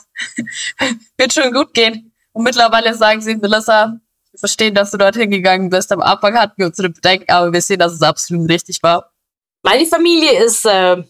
wird 1.18 1.34
schon 1.34 1.54
gut 1.54 1.74
gehen. 1.74 2.14
Und 2.34 2.44
mittlerweile 2.44 2.94
sagen 2.94 3.22
sie, 3.22 3.36
Melissa, 3.36 4.00
verstehen, 4.38 4.76
dass 4.76 4.92
du 4.92 4.98
dorthin 4.98 5.32
gegangen 5.32 5.70
bist. 5.70 5.92
Am 5.92 6.02
Anfang 6.02 6.38
hatten 6.38 6.54
wir 6.58 6.68
unsere 6.68 6.90
Bedenken, 6.90 7.32
aber 7.32 7.54
wir 7.54 7.62
sehen, 7.62 7.80
dass 7.80 7.94
es 7.94 8.02
absolut 8.02 8.50
richtig 8.50 8.82
war. 8.84 9.12
Meine 9.64 9.86
Familie 9.86 10.44
ist, 10.44 10.66
äh, 10.66 11.04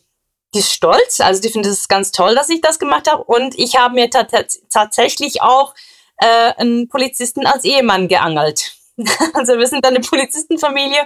ist 0.54 0.72
stolz, 0.72 1.20
also 1.20 1.42
die 1.42 1.50
finden 1.50 1.70
es 1.70 1.88
ganz 1.88 2.12
toll, 2.12 2.36
dass 2.36 2.50
ich 2.50 2.62
das 2.62 2.80
gemacht 2.80 3.10
habe. 3.12 3.24
Und 3.24 3.58
ich 3.58 3.78
habe 3.78 3.96
mir 3.96 4.10
tatsächlich 4.10 5.42
auch 5.42 5.74
äh, 6.18 6.54
einen 6.58 6.88
Polizisten 6.88 7.46
als 7.46 7.64
Ehemann 7.64 8.08
geangelt. 8.08 8.74
Also 9.34 9.60
wir 9.60 9.68
sind 9.68 9.86
eine 9.86 10.00
Polizistenfamilie 10.00 11.06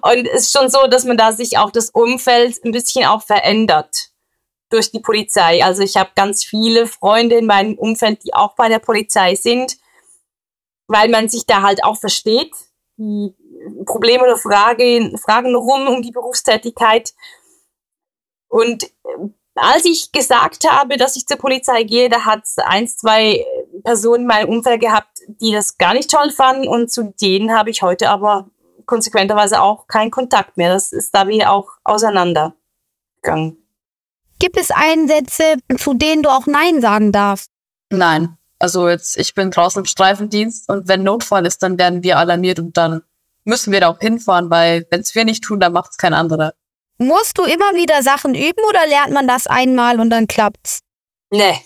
und 0.00 0.26
es 0.26 0.44
ist 0.44 0.52
schon 0.56 0.70
so, 0.70 0.86
dass 0.86 1.04
man 1.04 1.18
da 1.18 1.32
sich 1.32 1.58
auch 1.58 1.70
das 1.70 1.90
Umfeld 1.90 2.64
ein 2.64 2.72
bisschen 2.72 3.04
auch 3.04 3.22
verändert 3.22 4.08
durch 4.70 4.90
die 4.90 5.00
Polizei. 5.00 5.62
Also 5.62 5.82
ich 5.82 5.98
habe 5.98 6.10
ganz 6.14 6.44
viele 6.44 6.86
Freunde 6.86 7.36
in 7.36 7.44
meinem 7.44 7.74
Umfeld, 7.74 8.24
die 8.24 8.32
auch 8.32 8.54
bei 8.54 8.70
der 8.70 8.78
Polizei 8.78 9.34
sind, 9.34 9.76
weil 10.88 11.08
man 11.08 11.28
sich 11.28 11.46
da 11.46 11.62
halt 11.62 11.84
auch 11.84 11.96
versteht. 11.96 12.52
Die 12.96 13.34
Probleme 13.84 14.24
oder 14.24 14.36
Fragen, 14.36 15.18
Fragen 15.18 15.54
rum 15.54 15.88
um 15.88 16.02
die 16.02 16.12
Berufstätigkeit. 16.12 17.14
Und 18.48 18.84
äh, 18.84 19.28
als 19.56 19.84
ich 19.84 20.12
gesagt 20.12 20.70
habe, 20.70 20.96
dass 20.96 21.16
ich 21.16 21.26
zur 21.26 21.38
Polizei 21.38 21.82
gehe, 21.82 22.08
da 22.08 22.24
hat 22.24 22.44
es 22.44 22.58
eins, 22.58 22.98
zwei 22.98 23.44
Personen 23.84 24.22
in 24.22 24.26
meinem 24.26 24.48
Umfeld 24.50 24.80
gehabt, 24.80 25.18
die 25.26 25.52
das 25.52 25.78
gar 25.78 25.94
nicht 25.94 26.10
toll 26.10 26.30
fanden 26.30 26.68
und 26.68 26.90
zu 26.90 27.14
denen 27.20 27.56
habe 27.56 27.70
ich 27.70 27.82
heute 27.82 28.10
aber 28.10 28.50
konsequenterweise 28.84 29.60
auch 29.62 29.86
keinen 29.86 30.10
Kontakt 30.10 30.56
mehr. 30.56 30.72
Das 30.72 30.92
ist 30.92 31.14
da 31.14 31.26
wieder 31.26 31.52
auch 31.52 31.70
auseinandergegangen. 31.84 33.62
Gibt 34.38 34.58
es 34.58 34.70
Einsätze, 34.70 35.56
zu 35.78 35.94
denen 35.94 36.22
du 36.22 36.30
auch 36.30 36.46
Nein 36.46 36.80
sagen 36.80 37.10
darfst? 37.10 37.50
Nein. 37.90 38.36
Also 38.58 38.88
jetzt, 38.88 39.18
ich 39.18 39.34
bin 39.34 39.50
draußen 39.50 39.80
im 39.80 39.86
Streifendienst 39.86 40.68
und 40.68 40.88
wenn 40.88 41.02
Notfall 41.02 41.46
ist, 41.46 41.62
dann 41.62 41.78
werden 41.78 42.02
wir 42.02 42.18
alarmiert 42.18 42.58
und 42.58 42.76
dann 42.76 43.02
müssen 43.44 43.72
wir 43.72 43.80
da 43.80 43.88
auch 43.88 43.98
hinfahren, 43.98 44.50
weil 44.50 44.86
wenn 44.90 45.00
es 45.00 45.14
wir 45.14 45.24
nicht 45.24 45.44
tun, 45.44 45.60
dann 45.60 45.72
macht 45.72 45.92
es 45.92 45.98
kein 45.98 46.14
anderer. 46.14 46.52
Musst 46.98 47.36
du 47.38 47.44
immer 47.44 47.74
wieder 47.74 48.02
Sachen 48.02 48.34
üben 48.34 48.64
oder 48.68 48.86
lernt 48.86 49.12
man 49.12 49.28
das 49.28 49.46
einmal 49.46 50.00
und 50.00 50.10
dann 50.10 50.26
klappt's? 50.26 50.80
Nee. 51.30 51.60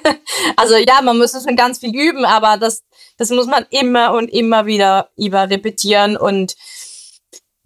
also 0.56 0.76
ja, 0.76 1.02
man 1.02 1.18
muss 1.18 1.32
schon 1.32 1.56
ganz 1.56 1.78
viel 1.78 1.94
üben, 1.94 2.24
aber 2.24 2.56
das, 2.56 2.84
das 3.16 3.30
muss 3.30 3.46
man 3.46 3.66
immer 3.70 4.12
und 4.12 4.28
immer 4.28 4.66
wieder 4.66 5.10
über 5.16 5.50
repetieren 5.50 6.16
und 6.16 6.54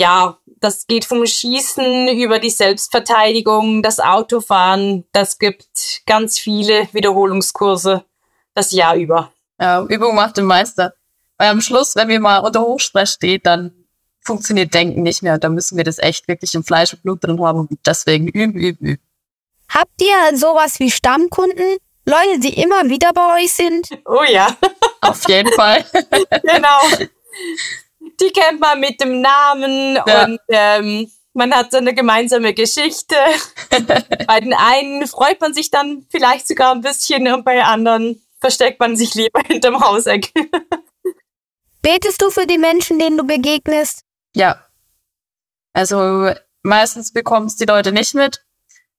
ja, 0.01 0.39
das 0.47 0.87
geht 0.87 1.05
vom 1.05 1.27
Schießen 1.27 2.09
über 2.09 2.39
die 2.39 2.51
Selbstverteidigung, 2.51 3.83
das 3.83 4.01
Autofahren. 4.01 5.05
Das 5.13 5.39
gibt 5.39 6.03
ganz 6.07 6.39
viele 6.39 6.89
Wiederholungskurse 6.93 8.05
das 8.55 8.73
Jahr 8.73 8.97
über. 8.97 9.33
Ja, 9.61 9.83
Übung 9.85 10.15
macht 10.15 10.37
den 10.37 10.45
Meister. 10.45 10.95
Weil 11.39 11.51
am 11.51 11.61
Schluss, 11.61 11.97
wenn 11.97 12.09
wir 12.09 12.21
mal 12.21 12.39
unter 12.39 12.63
Hochsprech 12.63 13.09
steht, 13.09 13.47
dann 13.47 13.73
funktioniert 14.21 14.75
Denken 14.75 15.03
nicht 15.03 15.23
mehr. 15.23 15.39
Da 15.39 15.49
müssen 15.49 15.77
wir 15.77 15.85
das 15.85 15.99
echt 15.99 16.29
wirklich 16.29 16.55
im 16.55 16.65
Fleisch 16.65 16.93
und 16.93 17.03
Blut 17.03 17.25
drin 17.25 17.41
haben 17.43 17.61
und 17.61 17.79
deswegen 17.87 18.29
üben, 18.29 18.55
üben, 18.55 18.87
üben. 18.87 19.03
Habt 19.69 20.01
ihr 20.01 20.39
sowas 20.39 20.79
wie 20.79 20.91
Stammkunden? 20.91 21.77
Leute, 22.05 22.41
die 22.41 22.61
immer 22.61 22.89
wieder 22.89 23.13
bei 23.13 23.43
euch 23.43 23.53
sind? 23.53 23.89
Oh 24.05 24.25
ja. 24.25 24.49
Auf 25.01 25.29
jeden 25.29 25.53
Fall. 25.53 25.85
genau 26.43 26.81
die 28.21 28.31
kennt 28.31 28.61
man 28.61 28.81
mit 28.81 29.01
dem 29.01 29.21
Namen 29.21 29.99
ja. 30.07 30.25
und 30.25 30.41
ähm, 30.49 31.11
man 31.35 31.55
hat 31.55 31.73
so 31.73 31.79
eine 31.79 31.95
gemeinsame 31.95 32.53
Geschichte. 32.55 33.17
bei 34.27 34.41
den 34.41 34.55
einen 34.55 35.07
freut 35.07 35.41
man 35.41 35.55
sich 35.55 35.71
dann 35.71 36.07
vielleicht 36.11 36.47
sogar 36.47 36.73
ein 36.73 36.83
bisschen 36.83 37.27
und 37.33 37.45
bei 37.45 37.63
anderen 37.63 38.23
versteckt 38.43 38.79
man 38.81 38.97
sich 38.97 39.15
lieber 39.15 39.41
hinterm 39.47 39.81
Hauseck. 39.81 40.33
Betest 41.81 42.21
du 42.21 42.31
für 42.31 42.47
die 42.47 42.59
Menschen, 42.59 42.99
denen 42.99 43.17
du 43.17 43.25
begegnest? 43.25 44.05
Ja. 44.35 44.67
Also 45.73 46.33
meistens 46.63 47.13
bekommst 47.13 47.61
die 47.61 47.65
Leute 47.65 47.93
nicht 47.93 48.15
mit. 48.15 48.45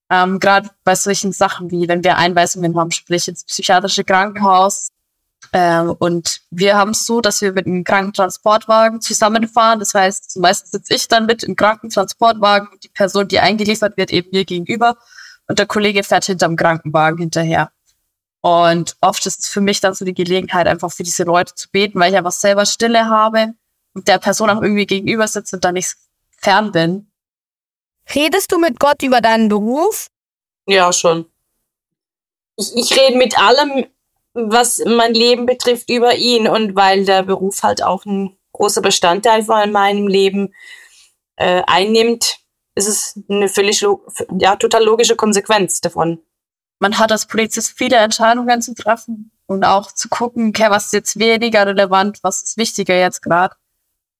Ähm, 0.09 0.39
Gerade 0.39 0.69
bei 0.83 0.95
solchen 0.95 1.31
Sachen 1.31 1.69
wie, 1.69 1.87
wenn 1.87 2.03
wir 2.03 2.17
Einweisungen 2.17 2.75
haben, 2.77 2.91
sprich 2.91 3.27
ins 3.27 3.45
psychiatrische 3.45 4.03
Krankenhaus, 4.03 4.89
ähm, 5.51 5.95
und 5.99 6.41
wir 6.49 6.75
haben 6.77 6.91
es 6.91 7.05
so, 7.05 7.21
dass 7.21 7.41
wir 7.41 7.51
mit 7.53 7.67
einem 7.67 7.83
Krankentransportwagen 7.83 9.01
zusammenfahren. 9.01 9.79
Das 9.79 9.93
heißt, 9.93 10.37
meistens 10.39 10.71
sitze 10.71 10.95
ich 10.95 11.07
dann 11.07 11.25
mit 11.25 11.43
im 11.43 11.55
Krankentransportwagen 11.55 12.69
und 12.69 12.83
die 12.83 12.89
Person, 12.89 13.27
die 13.27 13.39
eingeliefert 13.39 13.97
wird, 13.97 14.11
eben 14.11 14.29
mir 14.31 14.45
gegenüber. 14.45 14.97
Und 15.47 15.59
der 15.59 15.65
Kollege 15.65 16.03
fährt 16.03 16.25
hinterm 16.25 16.55
Krankenwagen 16.55 17.19
hinterher. 17.19 17.71
Und 18.45 18.97
oft 18.99 19.25
ist 19.25 19.39
es 19.39 19.47
für 19.47 19.61
mich 19.61 19.79
dann 19.79 19.93
so 19.93 20.03
die 20.03 20.13
Gelegenheit, 20.13 20.67
einfach 20.67 20.91
für 20.91 21.03
diese 21.03 21.23
Leute 21.23 21.55
zu 21.55 21.69
beten, 21.71 21.99
weil 21.99 22.11
ich 22.11 22.17
einfach 22.17 22.33
selber 22.33 22.65
Stille 22.65 23.07
habe 23.07 23.53
und 23.93 24.07
der 24.07 24.17
Person 24.17 24.49
auch 24.49 24.61
irgendwie 24.61 24.85
gegenüber 24.85 25.27
sitze 25.27 25.55
und 25.55 25.63
da 25.63 25.71
nicht 25.71 25.95
fern 26.37 26.71
bin. 26.71 27.09
Redest 28.13 28.51
du 28.51 28.59
mit 28.59 28.79
Gott 28.79 29.01
über 29.01 29.21
deinen 29.21 29.47
Beruf? 29.47 30.07
Ja, 30.67 30.91
schon. 30.91 31.25
Ich, 32.57 32.75
ich 32.75 32.99
rede 32.99 33.17
mit 33.17 33.39
allem 33.39 33.85
was 34.33 34.81
mein 34.85 35.13
Leben 35.13 35.45
betrifft, 35.45 35.89
über 35.89 36.15
ihn. 36.15 36.47
Und 36.47 36.75
weil 36.75 37.05
der 37.05 37.23
Beruf 37.23 37.63
halt 37.63 37.83
auch 37.83 38.05
ein 38.05 38.37
großer 38.51 38.81
Bestandteil 38.81 39.43
von 39.43 39.71
meinem 39.71 40.07
Leben 40.07 40.53
äh, 41.35 41.61
einnimmt, 41.65 42.39
ist 42.75 42.87
es 42.87 43.19
eine 43.29 43.47
völlig 43.47 43.85
ja, 44.39 44.55
total 44.55 44.83
logische 44.83 45.15
Konsequenz 45.15 45.81
davon. 45.81 46.19
Man 46.79 46.97
hat 46.97 47.11
als 47.11 47.27
Polizist 47.27 47.77
viele 47.77 47.97
Entscheidungen 47.97 48.61
zu 48.61 48.73
treffen 48.73 49.31
und 49.45 49.63
auch 49.63 49.91
zu 49.91 50.09
gucken, 50.09 50.49
okay, 50.49 50.69
was 50.69 50.85
ist 50.85 50.93
jetzt 50.93 51.19
weniger 51.19 51.65
relevant, 51.65 52.19
was 52.23 52.43
ist 52.43 52.57
wichtiger 52.57 52.95
jetzt 52.95 53.21
gerade. 53.21 53.55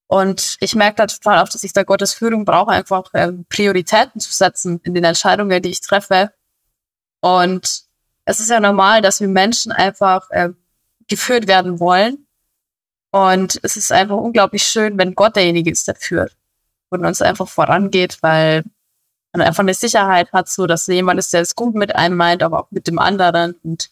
Und 0.08 0.58
ich 0.60 0.76
merke 0.76 0.98
da 0.98 1.08
total 1.08 1.42
oft, 1.42 1.54
dass 1.54 1.63
ich 1.63 1.74
da 1.74 1.84
Gottes 1.84 2.13
Führung 2.13 2.46
brauche, 2.46 2.72
einfach 2.72 3.06
ähm, 3.13 3.46
Prioritäten 3.50 4.22
zu 4.22 4.32
setzen 4.32 4.80
in 4.84 4.94
den 4.94 5.04
Entscheidungen, 5.04 5.62
die 5.62 5.70
ich 5.70 5.82
treffe. 5.82 6.32
Und 7.20 7.84
es 8.26 8.39
ist 8.39 8.50
ja 8.50 8.60
normal, 8.60 9.02
dass 9.02 9.22
wir 9.22 9.28
Menschen 9.28 9.72
einfach 9.72 10.30
äh, 10.30 10.50
geführt 11.08 11.48
werden 11.48 11.80
wollen. 11.80 12.28
Und 13.12 13.60
es 13.63 13.76
ist 13.76 13.92
einfach 13.92 14.18
unglaublich 14.18 14.63
schön, 14.63 14.98
wenn 14.98 15.16
Gott 15.16 15.36
derjenige 15.36 15.72
ist, 15.72 15.88
der 15.88 15.96
führt 15.96 16.36
und 16.89 17.06
uns 17.06 17.22
einfach 17.22 17.48
vorangeht, 17.48 18.20
weil 18.22 18.63
man 19.34 19.41
einfach 19.41 19.63
eine 19.63 19.74
Sicherheit 19.74 20.32
hat, 20.32 20.48
so 20.50 20.67
dass 20.67 20.88
jemand 20.88 21.19
ist, 21.19 21.34
der 21.34 21.41
es 21.41 21.56
gut 21.56 21.76
mit 21.76 21.96
einem 21.96 22.15
meint, 22.15 22.43
aber 22.43 22.62
auch 22.62 22.67
mit 22.72 22.88
dem 22.88 23.00
anderen. 23.00 23.56
Und 23.63 23.89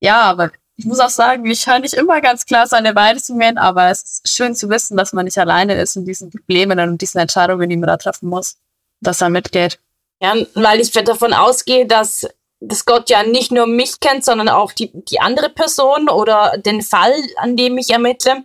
ja, 0.00 0.22
aber 0.22 0.52
ich 0.76 0.84
muss 0.84 1.00
auch 1.00 1.10
sagen, 1.10 1.46
ich 1.46 1.66
höre 1.66 1.78
nicht 1.78 1.94
immer 1.94 2.20
ganz 2.20 2.46
klar 2.46 2.66
seine 2.66 2.94
Weisungen, 2.94 3.58
aber 3.58 3.90
es 3.90 4.20
ist 4.24 4.28
schön 4.28 4.54
zu 4.54 4.68
wissen, 4.68 4.96
dass 4.96 5.12
man 5.12 5.24
nicht 5.24 5.38
alleine 5.38 5.74
ist 5.80 5.96
in 5.96 6.04
diesen 6.04 6.30
Problemen 6.30 6.78
und 6.80 7.00
diesen 7.00 7.20
Entscheidungen, 7.20 7.68
die 7.68 7.76
man 7.76 7.86
da 7.86 7.96
treffen 7.96 8.28
muss, 8.28 8.56
dass 9.00 9.20
er 9.20 9.30
mitgeht. 9.30 9.78
Ja, 10.20 10.34
weil 10.54 10.80
ich 10.80 10.92
davon 10.92 11.32
ausgehe, 11.32 11.86
dass 11.86 12.26
dass 12.68 12.84
Gott 12.84 13.10
ja 13.10 13.22
nicht 13.22 13.52
nur 13.52 13.66
mich 13.66 14.00
kennt, 14.00 14.24
sondern 14.24 14.48
auch 14.48 14.72
die, 14.72 14.90
die 14.92 15.20
andere 15.20 15.50
Person 15.50 16.08
oder 16.08 16.56
den 16.58 16.82
Fall, 16.82 17.12
an 17.36 17.56
dem 17.56 17.78
ich 17.78 17.90
ermittle. 17.90 18.44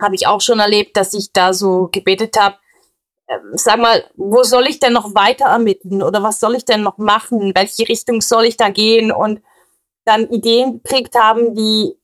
Habe 0.00 0.14
ich 0.14 0.26
auch 0.26 0.40
schon 0.40 0.60
erlebt, 0.60 0.96
dass 0.96 1.14
ich 1.14 1.32
da 1.32 1.52
so 1.52 1.88
gebetet 1.90 2.36
habe, 2.38 2.56
sag 3.52 3.78
mal, 3.78 4.04
wo 4.16 4.42
soll 4.42 4.68
ich 4.68 4.78
denn 4.78 4.92
noch 4.92 5.14
weiter 5.14 5.46
ermitteln 5.46 6.02
oder 6.02 6.22
was 6.22 6.40
soll 6.40 6.56
ich 6.56 6.64
denn 6.64 6.82
noch 6.82 6.98
machen? 6.98 7.52
Welche 7.54 7.88
Richtung 7.88 8.20
soll 8.20 8.46
ich 8.46 8.56
da 8.56 8.70
gehen? 8.70 9.12
Und 9.12 9.42
dann 10.04 10.28
Ideen 10.30 10.82
gekriegt 10.82 11.14
haben, 11.14 11.54
die, 11.54 11.94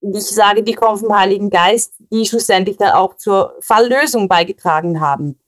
die 0.00 0.18
ich 0.18 0.26
sage, 0.26 0.62
die 0.62 0.74
kommen 0.74 0.98
vom 0.98 1.16
Heiligen 1.16 1.48
Geist, 1.48 1.94
die 2.10 2.26
schlussendlich 2.26 2.76
dann 2.76 2.92
auch 2.92 3.16
zur 3.16 3.56
Falllösung 3.60 4.28
beigetragen 4.28 5.00
haben. 5.00 5.38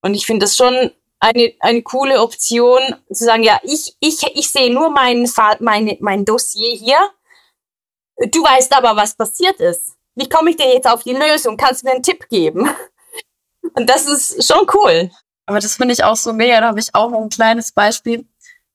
Und 0.00 0.14
ich 0.14 0.24
finde 0.24 0.44
das 0.44 0.56
schon 0.56 0.90
eine, 1.20 1.52
eine 1.60 1.82
coole 1.82 2.22
Option 2.22 2.80
zu 3.12 3.24
sagen, 3.24 3.42
ja, 3.42 3.60
ich, 3.62 3.96
ich, 4.00 4.22
ich 4.34 4.50
sehe 4.50 4.72
nur 4.72 4.90
mein, 4.90 5.26
Fall, 5.26 5.56
meine, 5.60 5.98
mein 6.00 6.24
Dossier 6.24 6.72
hier. 6.74 6.98
Du 8.30 8.42
weißt 8.42 8.74
aber, 8.74 8.96
was 8.96 9.16
passiert 9.16 9.60
ist. 9.60 9.96
Wie 10.14 10.28
komme 10.28 10.50
ich 10.50 10.56
denn 10.56 10.72
jetzt 10.72 10.88
auf 10.88 11.02
die 11.02 11.12
Lösung? 11.12 11.56
Kannst 11.56 11.82
du 11.82 11.88
mir 11.88 11.94
einen 11.94 12.02
Tipp 12.02 12.28
geben? 12.28 12.68
Und 13.74 13.88
das 13.88 14.06
ist 14.06 14.46
schon 14.46 14.66
cool. 14.74 15.10
Aber 15.46 15.60
das 15.60 15.76
finde 15.76 15.94
ich 15.94 16.04
auch 16.04 16.16
so 16.16 16.32
mega. 16.32 16.60
Da 16.60 16.68
habe 16.68 16.80
ich 16.80 16.94
auch 16.94 17.10
noch 17.10 17.22
ein 17.22 17.30
kleines 17.30 17.72
Beispiel. 17.72 18.26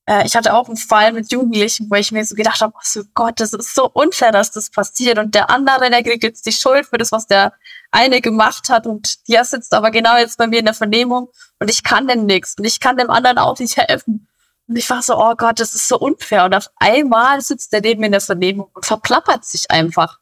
Äh, 0.06 0.25
ich 0.25 0.36
hatte 0.36 0.53
auch 0.53 0.67
einen 0.67 0.77
Fall 0.77 1.13
mit 1.13 1.32
Jugendlichen, 1.32 1.89
wo 1.89 1.95
ich 1.95 2.12
mir 2.12 2.25
so 2.25 2.36
gedacht 2.36 2.62
habe, 2.62 2.73
oh 2.75 2.82
so 2.84 3.03
Gott, 3.13 3.39
das 3.39 3.53
ist 3.53 3.75
so 3.75 3.89
unfair, 3.89 4.32
dass 4.32 4.51
das 4.51 4.69
passiert. 4.69 5.17
Und 5.17 5.36
der 5.36 5.49
andere, 5.49 5.89
der 5.89 6.03
kriegt 6.03 6.23
jetzt 6.23 6.45
die 6.45 6.51
Schuld 6.51 6.86
für 6.86 6.97
das, 6.97 7.12
was 7.12 7.27
der 7.27 7.53
eine 7.91 8.21
gemacht 8.21 8.69
hat 8.69 8.88
und 8.88 9.27
die 9.27 9.38
sitzt 9.43 9.73
aber 9.73 9.91
genau 9.91 10.17
jetzt 10.17 10.38
bei 10.38 10.47
mir 10.47 10.60
in 10.60 10.65
der 10.65 10.73
Vernehmung 10.73 11.29
und 11.60 11.69
ich 11.69 11.84
kann 11.84 12.08
dem 12.08 12.25
nichts 12.25 12.56
und 12.58 12.65
ich 12.65 12.79
kann 12.79 12.97
dem 12.97 13.12
anderen 13.12 13.38
auch 13.38 13.60
nicht 13.60 13.77
helfen. 13.77 14.27
Und 14.67 14.77
ich 14.77 14.89
war 14.89 15.01
so, 15.01 15.17
oh 15.17 15.36
Gott, 15.36 15.60
das 15.60 15.75
ist 15.75 15.88
so 15.88 15.99
unfair. 15.99 16.45
Und 16.45 16.56
auf 16.56 16.69
einmal 16.77 17.41
sitzt 17.41 17.73
der 17.73 17.82
neben 17.82 17.99
mir 17.99 18.08
in 18.08 18.13
der 18.13 18.21
Vernehmung 18.21 18.69
und 18.73 18.86
verplappert 18.86 19.45
sich 19.45 19.69
einfach. 19.69 20.19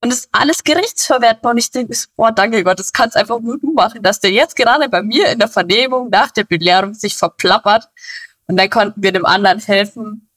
Und 0.00 0.12
ist 0.12 0.28
alles 0.30 0.62
gerichtsverwertbar. 0.62 1.52
Und 1.52 1.58
ich 1.58 1.70
denke, 1.70 1.96
boah, 2.16 2.30
danke 2.30 2.62
Gott, 2.62 2.78
das 2.78 2.92
kannst 2.92 3.16
einfach 3.16 3.40
nur 3.40 3.58
du 3.58 3.72
machen, 3.72 4.02
dass 4.02 4.20
der 4.20 4.30
jetzt 4.30 4.54
gerade 4.54 4.88
bei 4.88 5.02
mir 5.02 5.28
in 5.30 5.38
der 5.38 5.48
Vernehmung 5.48 6.08
nach 6.10 6.30
der 6.30 6.44
Belehrung 6.44 6.94
sich 6.94 7.16
verplappert. 7.16 7.88
Und 8.46 8.56
dann 8.56 8.70
konnten 8.70 9.02
wir 9.02 9.12
dem 9.12 9.26
anderen 9.26 9.58
helfen. 9.60 10.28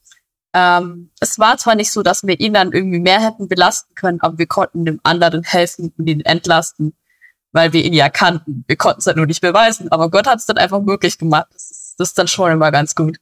Ähm, 0.54 1.12
es 1.20 1.40
war 1.40 1.58
zwar 1.58 1.76
nicht 1.76 1.92
so, 1.92 2.04
dass 2.04 2.24
wir 2.26 2.40
ihn 2.40 2.54
dann 2.54 2.74
irgendwie 2.74 3.00
mehr 3.00 3.22
hätten 3.22 3.48
belasten 3.48 3.96
können, 3.96 4.20
aber 4.22 4.38
wir 4.38 4.48
konnten 4.48 4.84
dem 4.84 5.00
anderen 5.04 5.44
helfen 5.44 5.94
und 5.98 6.08
ihn 6.08 6.22
entlasten, 6.22 6.94
weil 7.54 7.72
wir 7.72 7.84
ihn 7.84 7.94
ja 7.94 8.10
kannten. 8.10 8.66
Wir 8.68 8.76
konnten 8.76 9.00
es 9.00 9.08
halt 9.08 9.18
nur 9.18 9.28
nicht 9.28 9.42
beweisen, 9.42 9.92
aber 9.92 10.10
Gott 10.10 10.28
hat 10.28 10.40
es 10.40 10.46
dann 10.46 10.58
einfach 10.58 10.82
möglich 10.82 11.18
gemacht. 11.18 11.48
Das 11.54 11.72
ist, 11.72 11.96
das 12.00 12.10
ist 12.10 12.18
dann 12.18 12.28
schon 12.28 12.52
immer 12.52 12.72
ganz 12.72 12.96
gut. 12.96 13.18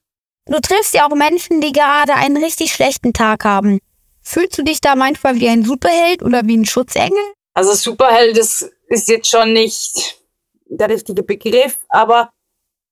Du 0.45 0.59
triffst 0.59 0.95
ja 0.95 1.05
auch 1.05 1.15
Menschen, 1.15 1.61
die 1.61 1.71
gerade 1.71 2.15
einen 2.15 2.37
richtig 2.37 2.73
schlechten 2.73 3.13
Tag 3.13 3.45
haben. 3.45 3.79
Fühlst 4.21 4.57
du 4.57 4.63
dich 4.63 4.81
da 4.81 4.95
manchmal 4.95 5.35
wie 5.35 5.49
ein 5.49 5.63
Superheld 5.63 6.21
oder 6.23 6.45
wie 6.45 6.57
ein 6.57 6.65
Schutzengel? 6.65 7.23
Also 7.53 7.73
Superheld 7.73 8.37
ist, 8.37 8.71
ist 8.87 9.09
jetzt 9.09 9.29
schon 9.29 9.53
nicht 9.53 10.19
der 10.65 10.89
richtige 10.89 11.23
Begriff, 11.23 11.79
aber 11.89 12.31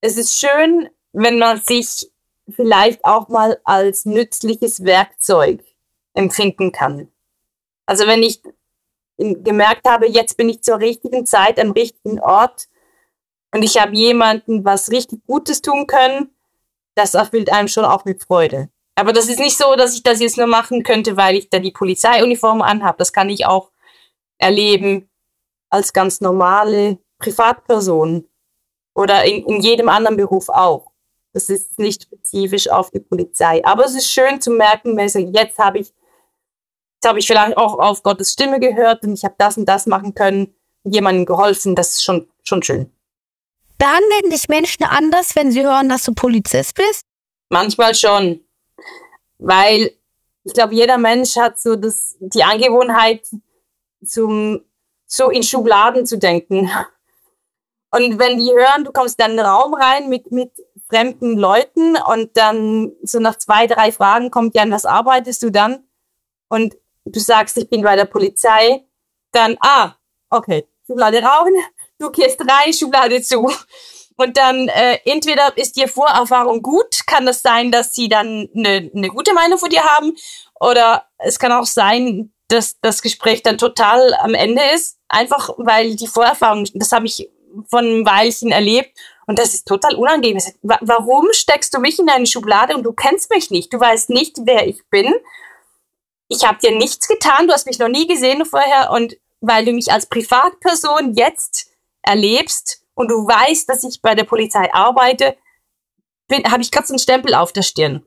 es 0.02 0.18
ist 0.18 0.40
schön, 0.40 0.90
wenn 1.14 1.40
man 1.40 1.62
sich 1.62 2.12
vielleicht 2.50 3.04
auch 3.06 3.28
mal 3.28 3.60
als 3.64 4.06
nützliches 4.06 4.84
Werkzeug 4.84 5.64
empfinden 6.14 6.72
kann. 6.72 7.12
Also 7.86 8.08
wenn 8.08 8.24
ich 8.24 8.42
gemerkt 9.18 9.88
habe, 9.88 10.08
jetzt 10.08 10.38
bin 10.38 10.50
ich 10.50 10.62
zur 10.62 10.80
richtigen 10.80 11.26
Zeit 11.26 11.60
am 11.60 11.72
richtigen 11.72 12.20
Ort 12.20 12.68
und 13.54 13.64
ich 13.64 13.78
habe 13.78 13.96
jemanden 13.96 14.64
was 14.66 14.92
richtig 14.92 15.26
Gutes 15.26 15.62
tun 15.62 15.88
können, 15.88 16.36
das 16.96 17.14
erfüllt 17.14 17.52
einem 17.52 17.68
schon 17.68 17.86
auch 17.86 18.06
mit 18.06 18.24
Freude. 18.24 18.70
Aber 18.98 19.14
das 19.14 19.30
ist 19.30 19.40
nicht 19.40 19.56
so, 19.56 19.76
dass 19.76 19.94
ich 19.94 20.02
das 20.02 20.20
jetzt 20.20 20.38
nur 20.38 20.48
machen 20.48 20.82
könnte, 20.82 21.18
weil 21.18 21.36
ich 21.36 21.50
da 21.52 21.60
die 21.60 21.72
Polizeiuniform 21.72 22.64
anhabe. 22.64 22.98
Das 22.98 23.14
kann 23.14 23.30
ich 23.30 23.46
auch 23.46 23.70
erleben 24.40 25.08
als 25.70 25.94
ganz 25.94 26.20
normale 26.20 26.98
Privatperson 27.20 28.28
oder 28.96 29.24
in, 29.24 29.46
in 29.46 29.62
jedem 29.62 29.88
anderen 29.88 30.18
Beruf 30.18 30.50
auch. 30.50 30.92
Das 31.32 31.48
ist 31.50 31.78
nicht 31.78 32.04
spezifisch 32.04 32.72
auf 32.72 32.90
die 32.90 33.00
Polizei. 33.00 33.64
Aber 33.64 33.86
es 33.86 33.94
ist 33.94 34.10
schön 34.10 34.42
zu 34.42 34.50
merken, 34.50 34.98
jetzt 34.98 35.60
habe 35.60 35.78
ich, 35.78 35.94
jetzt 36.96 37.08
habe 37.08 37.20
ich 37.20 37.28
vielleicht 37.28 37.56
auch 37.56 37.78
auf 37.78 38.02
Gottes 38.02 38.34
Stimme 38.34 38.60
gehört 38.60 39.04
und 39.04 39.14
ich 39.14 39.24
habe 39.24 39.36
das 39.38 39.58
und 39.58 39.68
das 39.68 39.86
machen 39.86 40.16
können, 40.16 40.56
jemandem 40.84 41.28
geholfen. 41.28 41.76
Das 41.76 41.90
ist 41.90 42.04
schon, 42.04 42.28
schon 42.42 42.64
schön. 42.64 42.92
Behandeln 43.78 44.32
dich 44.32 44.50
Menschen 44.50 44.86
anders, 44.86 45.36
wenn 45.36 45.52
sie 45.52 45.64
hören, 45.64 45.88
dass 45.88 46.02
du 46.02 46.16
Polizist 46.16 46.74
bist? 46.74 47.04
Manchmal 47.50 47.94
schon. 47.94 48.42
Weil 49.40 49.92
ich 50.44 50.54
glaube, 50.54 50.74
jeder 50.74 50.98
Mensch 50.98 51.36
hat 51.36 51.60
so 51.60 51.76
das, 51.76 52.16
die 52.20 52.44
Angewohnheit, 52.44 53.28
zum, 54.06 54.62
so 55.06 55.30
in 55.30 55.44
Schubladen 55.44 56.06
zu 56.06 56.18
denken. 56.18 56.70
Und 57.92 58.20
wenn 58.20 58.38
die 58.38 58.52
hören, 58.52 58.84
du 58.84 58.92
kommst 58.92 59.20
dann 59.20 59.32
in 59.32 59.38
den 59.38 59.46
Raum 59.46 59.74
rein 59.74 60.10
mit, 60.10 60.32
mit 60.32 60.52
fremden 60.90 61.38
Leuten 61.38 61.98
und 61.98 62.36
dann 62.38 62.94
so 63.04 63.20
nach 63.20 63.38
zwei, 63.38 63.68
drei 63.68 63.92
Fragen 63.92 64.32
kommt 64.32 64.56
ja, 64.56 64.70
was 64.70 64.86
arbeitest 64.86 65.44
du 65.44 65.50
dann? 65.50 65.88
Und 66.50 66.76
du 67.06 67.20
sagst, 67.20 67.58
ich 67.58 67.70
bin 67.70 67.82
bei 67.82 67.96
der 67.96 68.06
Polizei, 68.06 68.86
dann, 69.32 69.58
ah, 69.60 69.94
okay, 70.30 70.66
Schublade 70.86 71.22
raus, 71.22 71.50
du 71.98 72.10
gehst 72.12 72.40
rein, 72.42 72.74
Schublade 72.74 73.22
zu. 73.22 73.50
Und 74.18 74.36
dann 74.36 74.68
äh, 74.68 75.00
entweder 75.06 75.56
ist 75.58 75.78
die 75.78 75.88
Vorerfahrung 75.88 76.64
gut, 76.64 77.06
kann 77.06 77.26
das 77.26 77.44
sein, 77.44 77.72
dass 77.72 77.94
sie 77.94 78.10
dann 78.10 78.50
eine, 78.56 78.92
eine 78.94 79.10
gute 79.10 79.34
Meinung 79.34 79.60
von 79.60 79.70
dir 79.70 79.84
haben, 79.84 80.16
oder 80.60 81.06
es 81.20 81.38
kann 81.38 81.52
auch 81.52 81.68
sein, 81.68 82.34
dass 82.48 82.80
das 82.82 83.02
Gespräch 83.02 83.44
dann 83.44 83.58
total 83.58 84.16
am 84.16 84.34
Ende 84.34 84.64
ist, 84.74 84.98
einfach 85.08 85.52
weil 85.58 85.96
die 85.96 86.08
Vorerfahrung, 86.08 86.66
das 86.74 86.92
habe 86.92 87.06
ich 87.06 87.30
von 87.70 87.86
einem 87.86 88.06
Weilchen 88.06 88.52
erlebt 88.52 88.98
und 89.28 89.38
das 89.38 89.54
ist 89.54 89.68
total 89.68 89.96
unangenehm. 89.96 90.42
Warum 90.62 91.28
steckst 91.32 91.74
du 91.74 91.80
mich 91.80 92.00
in 92.00 92.10
eine 92.10 92.26
Schublade 92.26 92.76
und 92.76 92.84
du 92.84 92.94
kennst 92.94 93.30
mich 93.30 93.52
nicht? 93.52 93.74
Du 93.74 93.80
weißt 93.80 94.10
nicht, 94.10 94.38
wer 94.44 94.68
ich 94.68 94.82
bin. 94.90 95.14
Ich 96.28 96.46
habe 96.46 96.60
dir 96.60 96.72
nichts 96.72 97.08
getan, 97.08 97.48
du 97.48 97.54
hast 97.54 97.68
mich 97.68 97.80
noch 97.80 97.88
nie 97.88 98.08
gesehen 98.08 98.46
vorher 98.46 98.92
und 98.92 99.18
weil 99.42 99.66
du 99.66 99.74
mich 99.74 99.92
als 99.92 100.08
Privatperson 100.08 101.14
jetzt 101.14 101.70
erlebst 102.02 102.82
und 102.98 103.12
du 103.12 103.28
weißt, 103.28 103.70
dass 103.70 103.84
ich 103.84 104.02
bei 104.02 104.16
der 104.16 104.24
Polizei 104.24 104.74
arbeite, 104.74 105.38
habe 106.48 106.62
ich 106.64 106.72
gerade 106.72 106.88
so 106.88 106.94
einen 106.94 107.00
Stempel 107.00 107.36
auf 107.36 107.54
der 107.54 107.62
Stirn. 107.62 108.04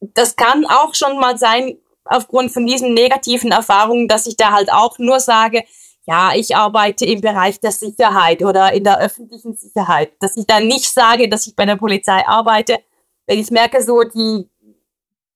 Das 0.00 0.34
kann 0.34 0.66
auch 0.66 0.94
schon 0.94 1.18
mal 1.20 1.38
sein, 1.38 1.78
aufgrund 2.04 2.50
von 2.50 2.66
diesen 2.66 2.94
negativen 2.94 3.52
Erfahrungen, 3.52 4.08
dass 4.08 4.26
ich 4.26 4.36
da 4.36 4.50
halt 4.50 4.72
auch 4.72 4.98
nur 4.98 5.20
sage, 5.20 5.62
ja, 6.04 6.32
ich 6.34 6.56
arbeite 6.56 7.06
im 7.06 7.20
Bereich 7.20 7.60
der 7.60 7.70
Sicherheit 7.70 8.42
oder 8.42 8.72
in 8.72 8.82
der 8.82 8.98
öffentlichen 8.98 9.54
Sicherheit. 9.54 10.10
Dass 10.18 10.36
ich 10.36 10.46
da 10.46 10.58
nicht 10.58 10.92
sage, 10.92 11.28
dass 11.28 11.46
ich 11.46 11.54
bei 11.54 11.64
der 11.64 11.76
Polizei 11.76 12.26
arbeite, 12.26 12.80
wenn 13.26 13.38
ich 13.38 13.52
merke, 13.52 13.84
so 13.84 14.02
die, 14.02 14.50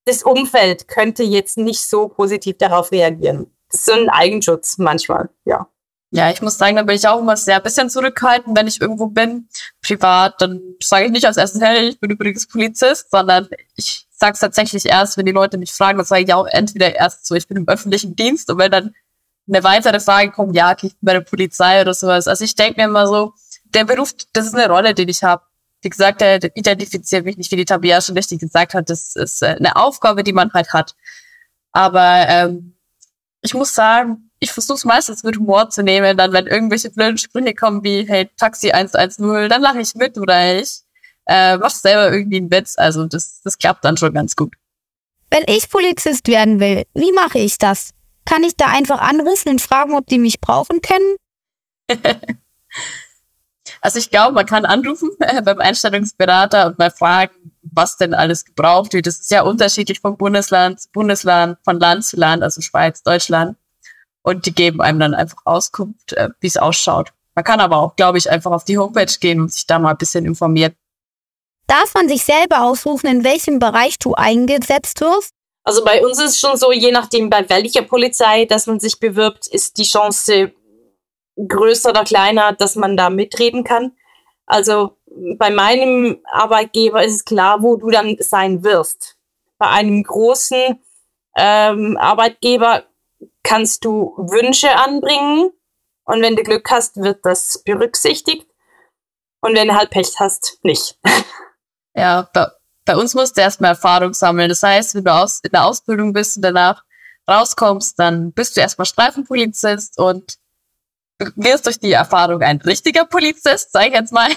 das 0.07 0.25
Umfeld 0.25 0.89
könnte 0.89 1.23
jetzt 1.23 1.57
nicht 1.57 1.89
so 1.89 2.09
positiv 2.09 2.59
darauf 2.59 2.91
reagieren. 2.91 3.47
Das 3.71 3.81
ist 3.81 3.87
so 3.87 3.93
ein 3.93 4.11
Eigenschutz 4.11 4.77
manchmal, 4.79 5.29
ja. 5.45 5.69
Ja, 6.11 6.31
ich 6.31 6.40
muss 6.40 6.57
sagen, 6.57 6.77
da 6.77 6.83
bin 6.83 6.95
ich 6.95 7.07
auch 7.09 7.21
immer 7.21 7.37
sehr 7.37 7.61
bisschen 7.61 7.90
zurückhaltend, 7.90 8.57
wenn 8.57 8.69
ich 8.69 8.81
irgendwo 8.81 9.09
bin, 9.09 9.49
privat, 9.83 10.40
dann 10.40 10.61
sage 10.81 11.07
ich 11.07 11.11
nicht 11.11 11.27
als 11.27 11.37
erstes, 11.37 11.61
hey, 11.61 11.88
ich 11.88 12.01
bin 12.01 12.11
übrigens 12.11 12.47
Polizist, 12.47 13.11
sondern 13.11 13.49
ich 13.75 14.07
sage 14.11 14.35
es 14.35 14.40
tatsächlich 14.40 14.87
erst, 14.87 15.16
wenn 15.16 15.27
die 15.27 15.33
Leute 15.33 15.59
mich 15.59 15.73
fragen, 15.73 15.99
dann 15.99 16.07
sage 16.07 16.23
ich 16.23 16.33
auch 16.33 16.47
entweder 16.47 16.95
erst 16.95 17.27
so, 17.27 17.35
ich 17.35 17.49
bin 17.49 17.57
im 17.57 17.69
öffentlichen 17.69 18.14
Dienst 18.14 18.49
und 18.51 18.59
wenn 18.59 18.71
dann 18.71 18.95
eine 19.49 19.64
weitere 19.64 20.01
Frage 20.01 20.31
kommt, 20.31 20.57
ja, 20.57 20.73
ich 20.73 20.81
bin 20.81 20.92
bei 21.03 21.12
der 21.12 21.21
Polizei 21.21 21.81
oder 21.81 21.95
sowas. 21.95 22.27
Also 22.27 22.45
ich 22.45 22.55
denke 22.55 22.81
mir 22.81 22.88
immer 22.88 23.07
so, 23.07 23.35
der 23.64 23.85
Beruf, 23.85 24.12
das 24.33 24.47
ist 24.47 24.55
eine 24.55 24.69
Rolle, 24.69 24.95
die 24.95 25.09
ich 25.09 25.23
habe. 25.23 25.42
Wie 25.83 25.90
gesagt, 25.90 26.21
der 26.21 26.42
identifiziert 26.57 27.25
mich 27.25 27.37
nicht, 27.37 27.51
wie 27.53 27.57
die 27.57 27.64
Tabia 27.64 28.01
schon 28.01 28.16
richtig 28.16 28.40
gesagt 28.40 28.75
hat. 28.75 28.90
Das 28.90 29.14
ist 29.14 29.42
äh, 29.42 29.57
eine 29.59 29.77
Aufgabe, 29.77 30.25
die 30.25 30.33
man 30.33 30.53
halt 30.53 30.73
hat. 30.73 30.97
Aber 31.73 32.27
ähm, 32.29 32.77
ich 33.42 33.55
muss 33.55 33.75
sagen, 33.75 34.26
ich 34.38 34.53
versuche 34.53 34.77
es 34.77 34.85
meistens 34.85 35.22
mit 35.22 35.37
Humor 35.38 35.70
zu 35.70 35.83
nehmen. 35.83 36.16
Dann, 36.16 36.33
wenn 36.33 36.46
irgendwelche 36.46 36.90
blöden 36.90 37.18
Sprüche 37.18 37.55
kommen 37.55 37.83
wie, 37.85 38.07
hey, 38.07 38.29
Taxi 38.37 38.70
110, 38.70 39.49
dann 39.49 39.62
lache 39.62 39.81
ich 39.81 39.94
mit 39.94 40.18
oder 40.18 40.61
ich 40.61 40.83
äh, 41.27 41.57
mach 41.57 41.70
selber 41.70 42.12
irgendwie 42.12 42.38
einen 42.38 42.51
Witz. 42.51 42.77
Also 42.79 43.07
das, 43.07 43.40
das 43.42 43.59
klappt 43.59 43.85
dann 43.85 43.96
schon 43.96 44.14
ganz 44.14 44.37
gut. 44.37 44.55
Wenn 45.31 45.44
ich 45.46 45.68
Polizist 45.68 46.29
werden 46.29 46.61
will, 46.61 46.85
wie 46.94 47.12
mache 47.12 47.38
ich 47.38 47.59
das? 47.59 47.90
Kann 48.25 48.44
ich 48.44 48.57
da 48.57 48.66
einfach 48.66 49.01
anrufen 49.01 49.51
und 49.51 49.61
fragen, 49.61 49.94
ob 49.94 50.07
die 50.07 50.18
mich 50.18 50.40
brauchen 50.40 50.81
können? 50.81 51.16
also 53.81 53.99
ich 53.99 54.11
glaube, 54.11 54.35
man 54.35 54.46
kann 54.46 54.64
anrufen 54.64 55.11
äh, 55.20 55.42
beim 55.44 55.59
Einstellungsberater 55.59 56.66
und 56.66 56.79
mal 56.79 56.90
fragen, 56.90 57.53
was 57.62 57.96
denn 57.96 58.14
alles 58.14 58.44
gebraucht 58.44 58.92
wird. 58.92 59.07
Das 59.07 59.18
ist 59.18 59.31
ja 59.31 59.42
unterschiedlich 59.42 60.01
von 60.01 60.16
Bundesland 60.16 60.81
zu 60.81 60.88
Bundesland, 60.92 61.59
von 61.64 61.79
Land 61.81 62.05
zu 62.05 62.16
Land, 62.16 62.42
also 62.42 62.61
Schweiz, 62.61 63.03
Deutschland. 63.03 63.57
Und 64.27 64.45
die 64.45 64.53
geben 64.53 64.81
einem 64.81 64.99
dann 64.99 65.15
einfach 65.15 65.39
Auskunft, 65.45 66.15
äh, 66.15 66.31
wie 66.41 66.49
es 66.49 66.57
ausschaut. 66.57 67.12
Man 67.37 67.45
kann 67.45 67.61
aber 67.61 67.77
auch, 67.77 67.95
glaube 67.95 68.19
ich, 68.19 68.29
einfach 68.29 68.51
auf 68.51 68.65
die 68.65 68.77
Homepage 68.77 69.12
gehen 69.21 69.41
und 69.41 69.53
sich 69.53 69.69
da 69.69 69.79
mal 69.79 69.91
ein 69.91 69.99
bisschen 69.99 70.25
informieren. 70.25 70.75
Darf 71.69 71.95
man 71.95 72.09
sich 72.09 72.25
selber 72.25 72.62
ausrufen, 72.62 73.09
in 73.09 73.23
welchem 73.23 73.61
Bereich 73.61 74.01
du 74.01 74.15
eingesetzt 74.15 75.01
wirst? 75.01 75.31
Also 75.62 75.85
bei 75.85 76.05
uns 76.05 76.19
ist 76.19 76.31
es 76.31 76.41
schon 76.41 76.57
so, 76.57 76.73
je 76.73 76.91
nachdem 76.91 77.31
bei 77.31 77.49
welcher 77.49 77.83
Polizei, 77.83 78.47
dass 78.47 78.67
man 78.67 78.81
sich 78.81 78.99
bewirbt, 78.99 79.47
ist 79.47 79.79
die 79.79 79.85
Chance 79.85 80.51
größer 81.37 81.91
oder 81.91 82.03
kleiner, 82.03 82.53
dass 82.53 82.75
man 82.75 82.97
da 82.97 83.11
mitreden 83.11 83.62
kann. 83.62 83.93
Also 84.47 84.97
bei 85.39 85.51
meinem 85.51 86.19
Arbeitgeber 86.33 87.05
ist 87.05 87.15
es 87.15 87.25
klar, 87.25 87.62
wo 87.62 87.77
du 87.77 87.91
dann 87.91 88.17
sein 88.19 88.65
wirst. 88.65 89.17
Bei 89.59 89.69
einem 89.69 90.03
großen 90.03 90.81
ähm, 91.37 91.97
Arbeitgeber 91.97 92.87
kannst 93.47 93.85
du 93.85 94.13
Wünsche 94.17 94.75
anbringen 94.75 95.51
und 96.05 96.21
wenn 96.21 96.35
du 96.37 96.43
Glück 96.43 96.69
hast, 96.71 96.97
wird 96.97 97.25
das 97.25 97.63
berücksichtigt 97.65 98.47
und 99.41 99.55
wenn 99.55 99.69
du 99.69 99.75
halt 99.75 99.91
Pech 99.91 100.15
hast, 100.19 100.59
nicht. 100.63 100.99
Ja, 101.99 102.29
bei 102.85 102.95
uns 102.95 103.15
musst 103.15 103.39
du 103.39 103.41
erstmal 103.41 103.71
Erfahrung 103.71 104.13
sammeln. 104.13 104.51
Das 104.51 104.63
heißt, 104.63 104.95
wenn 104.95 105.05
du 105.05 105.15
aus, 105.15 105.41
in 105.43 105.51
der 105.51 105.65
Ausbildung 105.65 106.13
bist 106.13 106.37
und 106.37 106.43
danach 106.43 106.85
rauskommst, 107.27 107.99
dann 107.99 108.35
bist 108.35 108.55
du 108.55 108.61
erstmal 108.61 108.85
Streifenpolizist 108.85 109.99
und 109.99 110.37
wirst 111.37 111.65
durch 111.65 111.81
die 111.81 111.93
Erfahrung 111.93 112.43
ein 112.43 112.59
richtiger 112.59 113.07
Polizist, 113.07 113.73
sag 113.73 113.87
ich 113.87 113.95
jetzt 113.95 114.13
mal. 114.13 114.29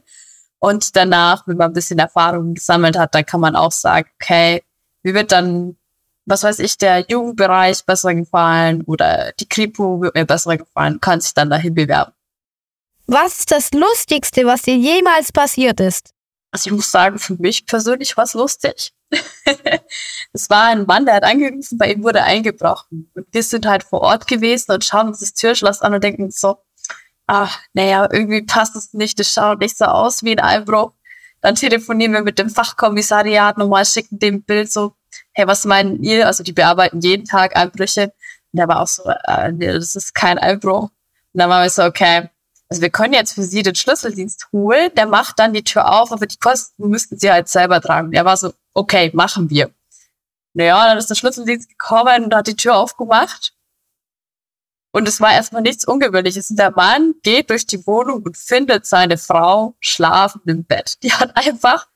und 0.58 0.96
danach, 0.96 1.46
wenn 1.46 1.58
man 1.58 1.72
ein 1.72 1.74
bisschen 1.74 1.98
Erfahrung 1.98 2.54
gesammelt 2.54 2.96
hat, 2.96 3.14
dann 3.14 3.26
kann 3.26 3.40
man 3.40 3.56
auch 3.56 3.72
sagen, 3.72 4.08
okay, 4.18 4.64
wie 5.02 5.12
wird 5.12 5.32
dann 5.32 5.76
was 6.26 6.42
weiß 6.44 6.60
ich, 6.60 6.78
der 6.78 7.04
Jugendbereich 7.08 7.84
besser 7.84 8.14
gefallen 8.14 8.82
oder 8.82 9.32
die 9.40 9.48
Kripo 9.48 10.00
wird 10.00 10.14
mir 10.14 10.24
besser 10.24 10.56
gefallen, 10.56 11.00
kann 11.00 11.20
sich 11.20 11.34
dann 11.34 11.50
dahin 11.50 11.74
bewerben. 11.74 12.12
Was 13.06 13.40
ist 13.40 13.50
das 13.50 13.72
Lustigste, 13.72 14.46
was 14.46 14.62
dir 14.62 14.76
jemals 14.76 15.32
passiert 15.32 15.80
ist? 15.80 16.14
Also 16.52 16.68
ich 16.68 16.76
muss 16.76 16.90
sagen, 16.90 17.18
für 17.18 17.34
mich 17.34 17.66
persönlich 17.66 18.16
war 18.16 18.24
es 18.24 18.34
lustig. 18.34 18.92
es 20.32 20.48
war 20.50 20.64
ein 20.64 20.86
Mann, 20.86 21.06
der 21.06 21.16
hat 21.16 21.24
angerufen, 21.24 21.78
bei 21.78 21.92
ihm 21.92 22.02
wurde 22.02 22.22
eingebrochen. 22.22 23.10
Und 23.14 23.26
wir 23.32 23.42
sind 23.42 23.66
halt 23.66 23.82
vor 23.82 24.02
Ort 24.02 24.26
gewesen 24.26 24.72
und 24.72 24.84
schauen 24.84 25.08
uns 25.08 25.20
das 25.20 25.34
Türschloss 25.34 25.80
an 25.80 25.94
und 25.94 26.04
denken 26.04 26.30
so, 26.30 26.58
ach, 27.26 27.58
naja, 27.72 28.08
irgendwie 28.10 28.42
passt 28.42 28.76
es 28.76 28.92
nicht, 28.92 29.18
das 29.18 29.32
schaut 29.32 29.60
nicht 29.60 29.76
so 29.76 29.86
aus 29.86 30.22
wie 30.22 30.32
ein 30.32 30.40
Einbruch. 30.40 30.92
Dann 31.40 31.54
telefonieren 31.54 32.12
wir 32.12 32.22
mit 32.22 32.38
dem 32.38 32.50
Fachkommissariat 32.50 33.58
nochmal, 33.58 33.84
schicken 33.84 34.18
dem 34.18 34.42
Bild 34.42 34.70
so, 34.70 34.94
hey, 35.32 35.46
was 35.46 35.64
meinen 35.64 36.02
ihr? 36.02 36.26
Also 36.26 36.42
die 36.42 36.52
bearbeiten 36.52 37.00
jeden 37.00 37.24
Tag 37.24 37.56
Einbrüche. 37.56 38.12
Und 38.52 38.58
der 38.58 38.68
war 38.68 38.80
auch 38.80 38.86
so, 38.86 39.02
äh, 39.04 39.52
nee, 39.52 39.72
das 39.72 39.96
ist 39.96 40.14
kein 40.14 40.38
Einbruch. 40.38 40.84
Und 40.84 41.40
dann 41.40 41.48
waren 41.48 41.62
wir 41.62 41.70
so, 41.70 41.84
okay, 41.84 42.28
also 42.68 42.80
wir 42.80 42.90
können 42.90 43.12
jetzt 43.12 43.34
für 43.34 43.42
sie 43.42 43.62
den 43.62 43.74
Schlüsseldienst 43.74 44.48
holen, 44.52 44.90
der 44.96 45.06
macht 45.06 45.38
dann 45.38 45.52
die 45.52 45.62
Tür 45.62 45.92
auf, 45.92 46.10
aber 46.10 46.26
die 46.26 46.38
Kosten 46.38 46.88
müssten 46.88 47.18
sie 47.18 47.30
halt 47.30 47.48
selber 47.48 47.82
tragen. 47.82 48.12
Er 48.14 48.24
war 48.24 48.36
so, 48.36 48.54
okay, 48.72 49.10
machen 49.12 49.50
wir. 49.50 49.70
Naja, 50.54 50.86
dann 50.86 50.98
ist 50.98 51.10
der 51.10 51.14
Schlüsseldienst 51.14 51.68
gekommen 51.68 52.24
und 52.24 52.34
hat 52.34 52.46
die 52.46 52.56
Tür 52.56 52.76
aufgemacht. 52.76 53.54
Und 54.90 55.08
es 55.08 55.20
war 55.20 55.32
erstmal 55.32 55.62
nichts 55.62 55.86
Ungewöhnliches. 55.86 56.50
Und 56.50 56.58
der 56.58 56.70
Mann 56.70 57.14
geht 57.22 57.50
durch 57.50 57.66
die 57.66 57.86
Wohnung 57.86 58.22
und 58.22 58.36
findet 58.36 58.86
seine 58.86 59.16
Frau 59.16 59.74
schlafend 59.80 60.46
im 60.46 60.64
Bett. 60.64 61.02
Die 61.02 61.12
hat 61.12 61.36
einfach 61.36 61.88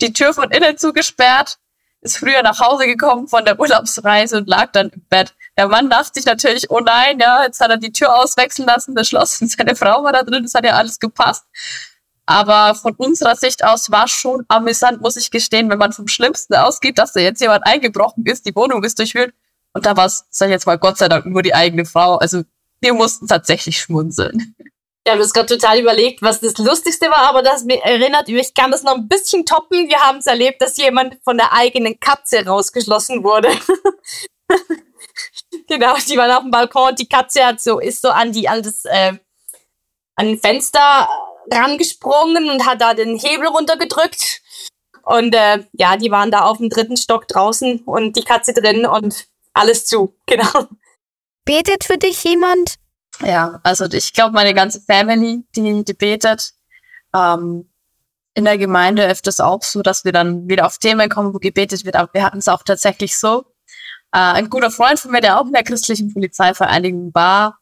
die 0.00 0.12
Tür 0.12 0.34
von 0.34 0.50
innen 0.50 0.76
zugesperrt, 0.76 1.58
ist 2.02 2.18
früher 2.18 2.42
nach 2.42 2.60
Hause 2.60 2.86
gekommen 2.86 3.28
von 3.28 3.44
der 3.44 3.58
Urlaubsreise 3.58 4.36
und 4.36 4.48
lag 4.48 4.72
dann 4.72 4.90
im 4.90 5.02
Bett. 5.08 5.34
Der 5.56 5.68
Mann 5.68 5.88
dachte 5.88 6.10
sich 6.14 6.24
natürlich, 6.24 6.70
oh 6.70 6.80
nein, 6.80 7.18
ja, 7.20 7.44
jetzt 7.44 7.60
hat 7.60 7.70
er 7.70 7.76
die 7.76 7.92
Tür 7.92 8.14
auswechseln 8.20 8.66
lassen, 8.66 8.94
das 8.94 9.08
Schloss 9.08 9.40
und 9.40 9.50
seine 9.56 9.76
Frau 9.76 10.02
war 10.02 10.12
da 10.12 10.22
drin, 10.22 10.42
das 10.42 10.54
hat 10.54 10.64
ja 10.64 10.72
alles 10.72 10.98
gepasst. 10.98 11.44
Aber 12.26 12.74
von 12.74 12.94
unserer 12.96 13.36
Sicht 13.36 13.64
aus 13.64 13.90
war 13.90 14.08
schon 14.08 14.44
amüsant, 14.48 15.00
muss 15.00 15.16
ich 15.16 15.30
gestehen, 15.30 15.70
wenn 15.70 15.78
man 15.78 15.92
vom 15.92 16.08
Schlimmsten 16.08 16.54
ausgeht, 16.54 16.98
dass 16.98 17.12
da 17.12 17.20
jetzt 17.20 17.40
jemand 17.40 17.66
eingebrochen 17.66 18.24
ist, 18.26 18.46
die 18.46 18.54
Wohnung 18.54 18.82
ist 18.84 18.98
durchwühlt. 18.98 19.34
Und 19.72 19.86
da 19.86 19.96
war 19.96 20.06
es, 20.06 20.24
sag 20.30 20.46
ich 20.46 20.52
jetzt 20.52 20.66
mal, 20.66 20.78
Gott 20.78 20.98
sei 20.98 21.08
Dank 21.08 21.26
nur 21.26 21.42
die 21.42 21.54
eigene 21.54 21.84
Frau. 21.84 22.16
Also 22.16 22.42
wir 22.80 22.94
mussten 22.94 23.26
tatsächlich 23.26 23.80
schmunzeln. 23.80 24.54
Ich 25.04 25.10
habe 25.10 25.20
das 25.20 25.32
gerade 25.32 25.58
total 25.58 25.80
überlegt, 25.80 26.22
was 26.22 26.40
das 26.40 26.56
Lustigste 26.58 27.06
war, 27.06 27.28
aber 27.28 27.42
das 27.42 27.64
mir 27.64 27.82
erinnert, 27.82 28.28
ich 28.28 28.54
kann 28.54 28.70
das 28.70 28.84
noch 28.84 28.94
ein 28.94 29.08
bisschen 29.08 29.44
toppen. 29.44 29.88
Wir 29.88 29.98
haben 29.98 30.18
es 30.18 30.26
erlebt, 30.26 30.62
dass 30.62 30.76
jemand 30.76 31.18
von 31.24 31.36
der 31.36 31.52
eigenen 31.52 31.98
Katze 31.98 32.46
rausgeschlossen 32.46 33.24
wurde. 33.24 33.48
genau, 35.68 35.96
die 36.08 36.16
waren 36.16 36.30
auf 36.30 36.42
dem 36.42 36.52
Balkon 36.52 36.90
und 36.90 36.98
die 37.00 37.08
Katze 37.08 37.44
hat 37.44 37.60
so, 37.60 37.80
ist 37.80 38.00
so 38.00 38.10
an 38.10 38.30
die, 38.30 38.48
an 38.48 38.62
das, 38.62 38.84
äh, 38.84 39.14
an 40.14 40.26
den 40.26 40.38
Fenster 40.38 41.08
rangesprungen 41.50 42.48
und 42.48 42.64
hat 42.64 42.80
da 42.80 42.94
den 42.94 43.18
Hebel 43.18 43.48
runtergedrückt. 43.48 44.40
Und 45.02 45.34
äh, 45.34 45.64
ja, 45.72 45.96
die 45.96 46.12
waren 46.12 46.30
da 46.30 46.42
auf 46.42 46.58
dem 46.58 46.68
dritten 46.68 46.96
Stock 46.96 47.26
draußen 47.26 47.80
und 47.80 48.16
die 48.16 48.22
Katze 48.22 48.52
drin 48.52 48.86
und 48.86 49.26
alles 49.52 49.84
zu, 49.84 50.16
genau. 50.26 50.68
Betet 51.44 51.82
für 51.82 51.98
dich 51.98 52.22
jemand? 52.22 52.76
Ja, 53.24 53.60
also 53.62 53.86
ich 53.86 54.12
glaube, 54.12 54.32
meine 54.34 54.54
ganze 54.54 54.80
Family, 54.80 55.44
die, 55.54 55.84
die 55.84 55.94
betet. 55.94 56.52
Ähm, 57.14 57.68
in 58.34 58.44
der 58.44 58.56
Gemeinde 58.56 59.06
öfters 59.06 59.40
auch 59.40 59.62
so, 59.62 59.82
dass 59.82 60.04
wir 60.04 60.12
dann 60.12 60.48
wieder 60.48 60.66
auf 60.66 60.78
Themen 60.78 61.08
kommen, 61.10 61.34
wo 61.34 61.38
gebetet 61.38 61.84
wird. 61.84 61.96
Aber 61.96 62.12
wir 62.14 62.24
hatten 62.24 62.38
es 62.38 62.48
auch 62.48 62.62
tatsächlich 62.62 63.18
so. 63.18 63.44
Äh, 64.12 64.18
ein 64.18 64.50
guter 64.50 64.70
Freund 64.70 64.98
von 64.98 65.10
mir, 65.10 65.20
der 65.20 65.38
auch 65.38 65.46
in 65.46 65.52
der 65.52 65.64
christlichen 65.64 66.12
Polizeivereinigung 66.12 67.14
war, 67.14 67.58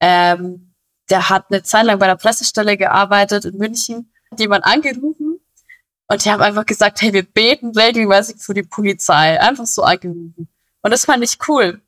ähm, 0.00 0.74
der 1.08 1.28
hat 1.28 1.46
eine 1.50 1.62
Zeit 1.62 1.86
lang 1.86 1.98
bei 1.98 2.06
der 2.06 2.16
Pressestelle 2.16 2.76
gearbeitet 2.76 3.44
in 3.44 3.56
München, 3.56 4.12
hat 4.30 4.40
jemand 4.40 4.64
angerufen 4.64 5.40
und 6.06 6.24
die 6.24 6.30
haben 6.30 6.42
einfach 6.42 6.66
gesagt, 6.66 7.02
hey, 7.02 7.12
wir 7.12 7.22
beten 7.22 7.70
regelmäßig 7.76 8.36
für 8.38 8.54
die 8.54 8.62
Polizei. 8.62 9.40
Einfach 9.40 9.66
so 9.66 9.82
angerufen. 9.82 10.48
Und 10.82 10.90
das 10.90 11.04
fand 11.04 11.22
ich 11.22 11.38
cool. 11.48 11.80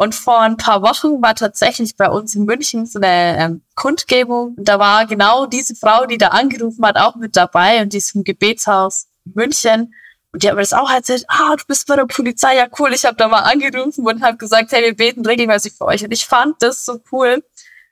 Und 0.00 0.14
vor 0.14 0.40
ein 0.40 0.56
paar 0.56 0.80
Wochen 0.80 1.20
war 1.20 1.34
tatsächlich 1.34 1.94
bei 1.94 2.08
uns 2.08 2.34
in 2.34 2.46
München 2.46 2.86
so 2.86 2.98
eine 2.98 3.38
ähm, 3.38 3.62
Kundgebung. 3.74 4.54
Und 4.56 4.66
da 4.66 4.78
war 4.78 5.04
genau 5.04 5.44
diese 5.44 5.74
Frau, 5.74 6.06
die 6.06 6.16
da 6.16 6.28
angerufen 6.28 6.86
hat, 6.86 6.96
auch 6.96 7.16
mit 7.16 7.36
dabei 7.36 7.82
und 7.82 7.92
die 7.92 7.98
ist 7.98 8.14
im 8.14 8.24
Gebetshaus 8.24 9.08
in 9.26 9.32
München. 9.34 9.94
Und 10.32 10.42
die 10.42 10.48
hat 10.48 10.54
mir 10.54 10.62
das 10.62 10.72
auch 10.72 10.90
erzählt, 10.90 11.26
ah, 11.28 11.54
du 11.54 11.64
bist 11.68 11.86
bei 11.86 11.96
der 11.96 12.06
Polizei, 12.06 12.56
ja 12.56 12.66
cool. 12.78 12.94
Ich 12.94 13.04
habe 13.04 13.16
da 13.16 13.28
mal 13.28 13.40
angerufen 13.40 14.06
und 14.06 14.22
habe 14.22 14.38
gesagt, 14.38 14.72
hey, 14.72 14.82
wir 14.84 14.96
beten 14.96 15.26
regelmäßig 15.26 15.74
für 15.74 15.84
euch. 15.84 16.02
Und 16.02 16.12
ich 16.12 16.24
fand 16.24 16.62
das 16.62 16.86
so 16.86 17.00
cool, 17.12 17.44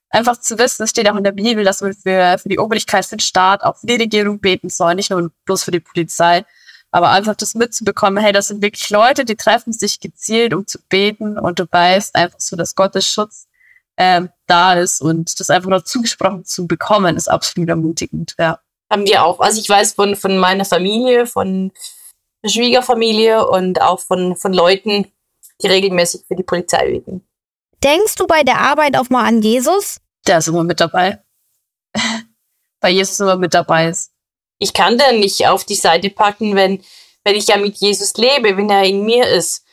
einfach 0.09 0.40
zu 0.40 0.59
wissen, 0.59 0.85
es 0.85 0.90
steht 0.90 1.11
auch 1.11 1.16
in 1.16 1.25
der 1.25 1.33
Bibel, 1.33 1.62
dass 1.62 1.83
wir 1.83 1.92
für, 1.92 2.38
für 2.38 2.49
die 2.49 2.59
Obrigkeit, 2.59 3.05
für 3.05 3.16
den 3.16 3.21
Staat, 3.21 3.62
auch 3.62 3.77
für 3.77 3.87
die 3.87 3.97
Regierung 3.97 4.40
beten 4.40 4.71
sollen, 4.71 4.97
nicht 4.97 5.11
nur 5.11 5.31
bloß 5.44 5.62
für 5.62 5.73
die 5.73 5.81
Polizei. 5.81 6.47
Aber 6.90 7.11
einfach 7.11 7.35
das 7.35 7.55
mitzubekommen, 7.55 8.22
hey, 8.22 8.33
das 8.33 8.48
sind 8.48 8.62
wirklich 8.62 8.88
Leute, 8.88 9.24
die 9.24 9.37
treffen 9.37 9.72
sich 9.72 10.01
gezielt, 10.01 10.55
um 10.55 10.66
zu 10.66 10.79
beten 10.88 11.38
und 11.38 11.59
du 11.59 11.66
weißt 11.70 12.14
einfach 12.14 12.40
so, 12.40 12.57
dass 12.57 12.74
Gottes 12.74 13.07
Schutz 13.07 13.46
ähm, 13.98 14.31
da 14.46 14.74
ist 14.74 15.03
und 15.03 15.38
das 15.38 15.51
einfach 15.51 15.68
noch 15.68 15.83
zugesprochen 15.83 16.44
zu 16.44 16.66
bekommen, 16.66 17.16
ist 17.16 17.29
absolut 17.29 17.68
ermutigend, 17.68 18.35
ja. 18.38 18.61
Haben 18.90 19.07
wir 19.07 19.22
auch. 19.22 19.40
Also 19.40 19.61
ich 19.61 19.68
weiß 19.68 19.92
von, 19.94 20.16
von 20.16 20.38
meiner 20.38 20.64
Familie, 20.64 21.27
von 21.27 21.72
der 22.42 22.48
Schwiegerfamilie 22.48 23.46
und 23.46 23.83
auch 23.83 24.01
von, 24.01 24.35
von 24.37 24.55
Leuten, 24.55 25.12
die 25.61 25.66
regelmäßig 25.66 26.22
für 26.27 26.37
die 26.37 26.42
Polizei 26.42 26.87
beten. 26.87 27.27
Denkst 27.85 28.14
du 28.14 28.27
bei 28.27 28.44
der 28.44 28.61
Arbeit 28.61 28.96
auch 28.96 29.11
mal 29.11 29.27
an 29.27 29.42
Jesus? 29.42 30.01
Der 30.27 30.38
ist 30.38 30.48
immer 30.48 30.64
mit 30.64 30.81
dabei. 30.81 31.22
bei 32.81 32.90
Jesus 32.90 33.20
immer 33.20 33.37
mit 33.37 33.53
dabei 33.53 33.88
ist 33.88 34.12
ich 34.59 34.73
kann 34.73 34.99
den 34.99 35.21
nicht 35.21 35.47
auf 35.47 35.64
die 35.64 35.75
Seite 35.75 36.11
packen, 36.11 36.57
wenn, 36.57 36.81
wenn 37.25 37.37
ich 37.37 37.47
ja 37.47 37.57
mit 37.57 37.77
Jesus 37.77 38.14
lebe, 38.16 38.57
wenn 38.57 38.71
er 38.71 38.85
in 38.85 39.05
mir 39.05 39.27
ist. 39.29 39.64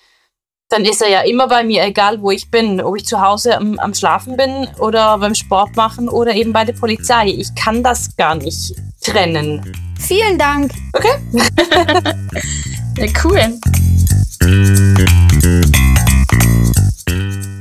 Dann 0.69 0.84
ist 0.84 1.02
er 1.02 1.10
ja 1.10 1.21
immer 1.21 1.48
bei 1.48 1.63
mir, 1.63 1.84
egal 1.84 2.21
wo 2.21 2.32
ich 2.32 2.50
bin. 2.50 2.82
Ob 2.82 2.95
ich 2.98 3.06
zu 3.06 3.21
Hause 3.21 3.58
am, 3.58 3.78
am 3.80 3.93
Schlafen 3.93 4.36
bin 4.36 4.67
oder 4.80 5.17
beim 5.19 5.36
Sport 5.36 5.76
machen 5.76 6.10
oder 6.10 6.34
eben 6.34 6.54
bei 6.54 6.65
der 6.65 6.74
Polizei. 6.74 7.28
Ich 7.28 7.54
kann 7.56 7.84
das 7.84 8.15
gar 8.15 8.36
nicht 8.36 8.74
trennen. 9.02 9.62
Vielen 10.00 10.39
Dank. 10.39 10.71
Okay. 10.93 11.13
ja, 12.98 13.08
cool. 13.24 13.60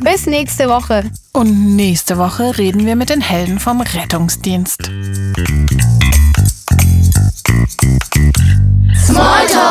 Bis 0.00 0.26
nächste 0.26 0.68
Woche. 0.68 1.10
Und 1.32 1.76
nächste 1.76 2.18
Woche 2.18 2.56
reden 2.56 2.86
wir 2.86 2.96
mit 2.96 3.10
den 3.10 3.20
Helden 3.20 3.58
vom 3.58 3.80
Rettungsdienst. 3.80 4.90
Small 8.94 9.46
talk. 9.46 9.63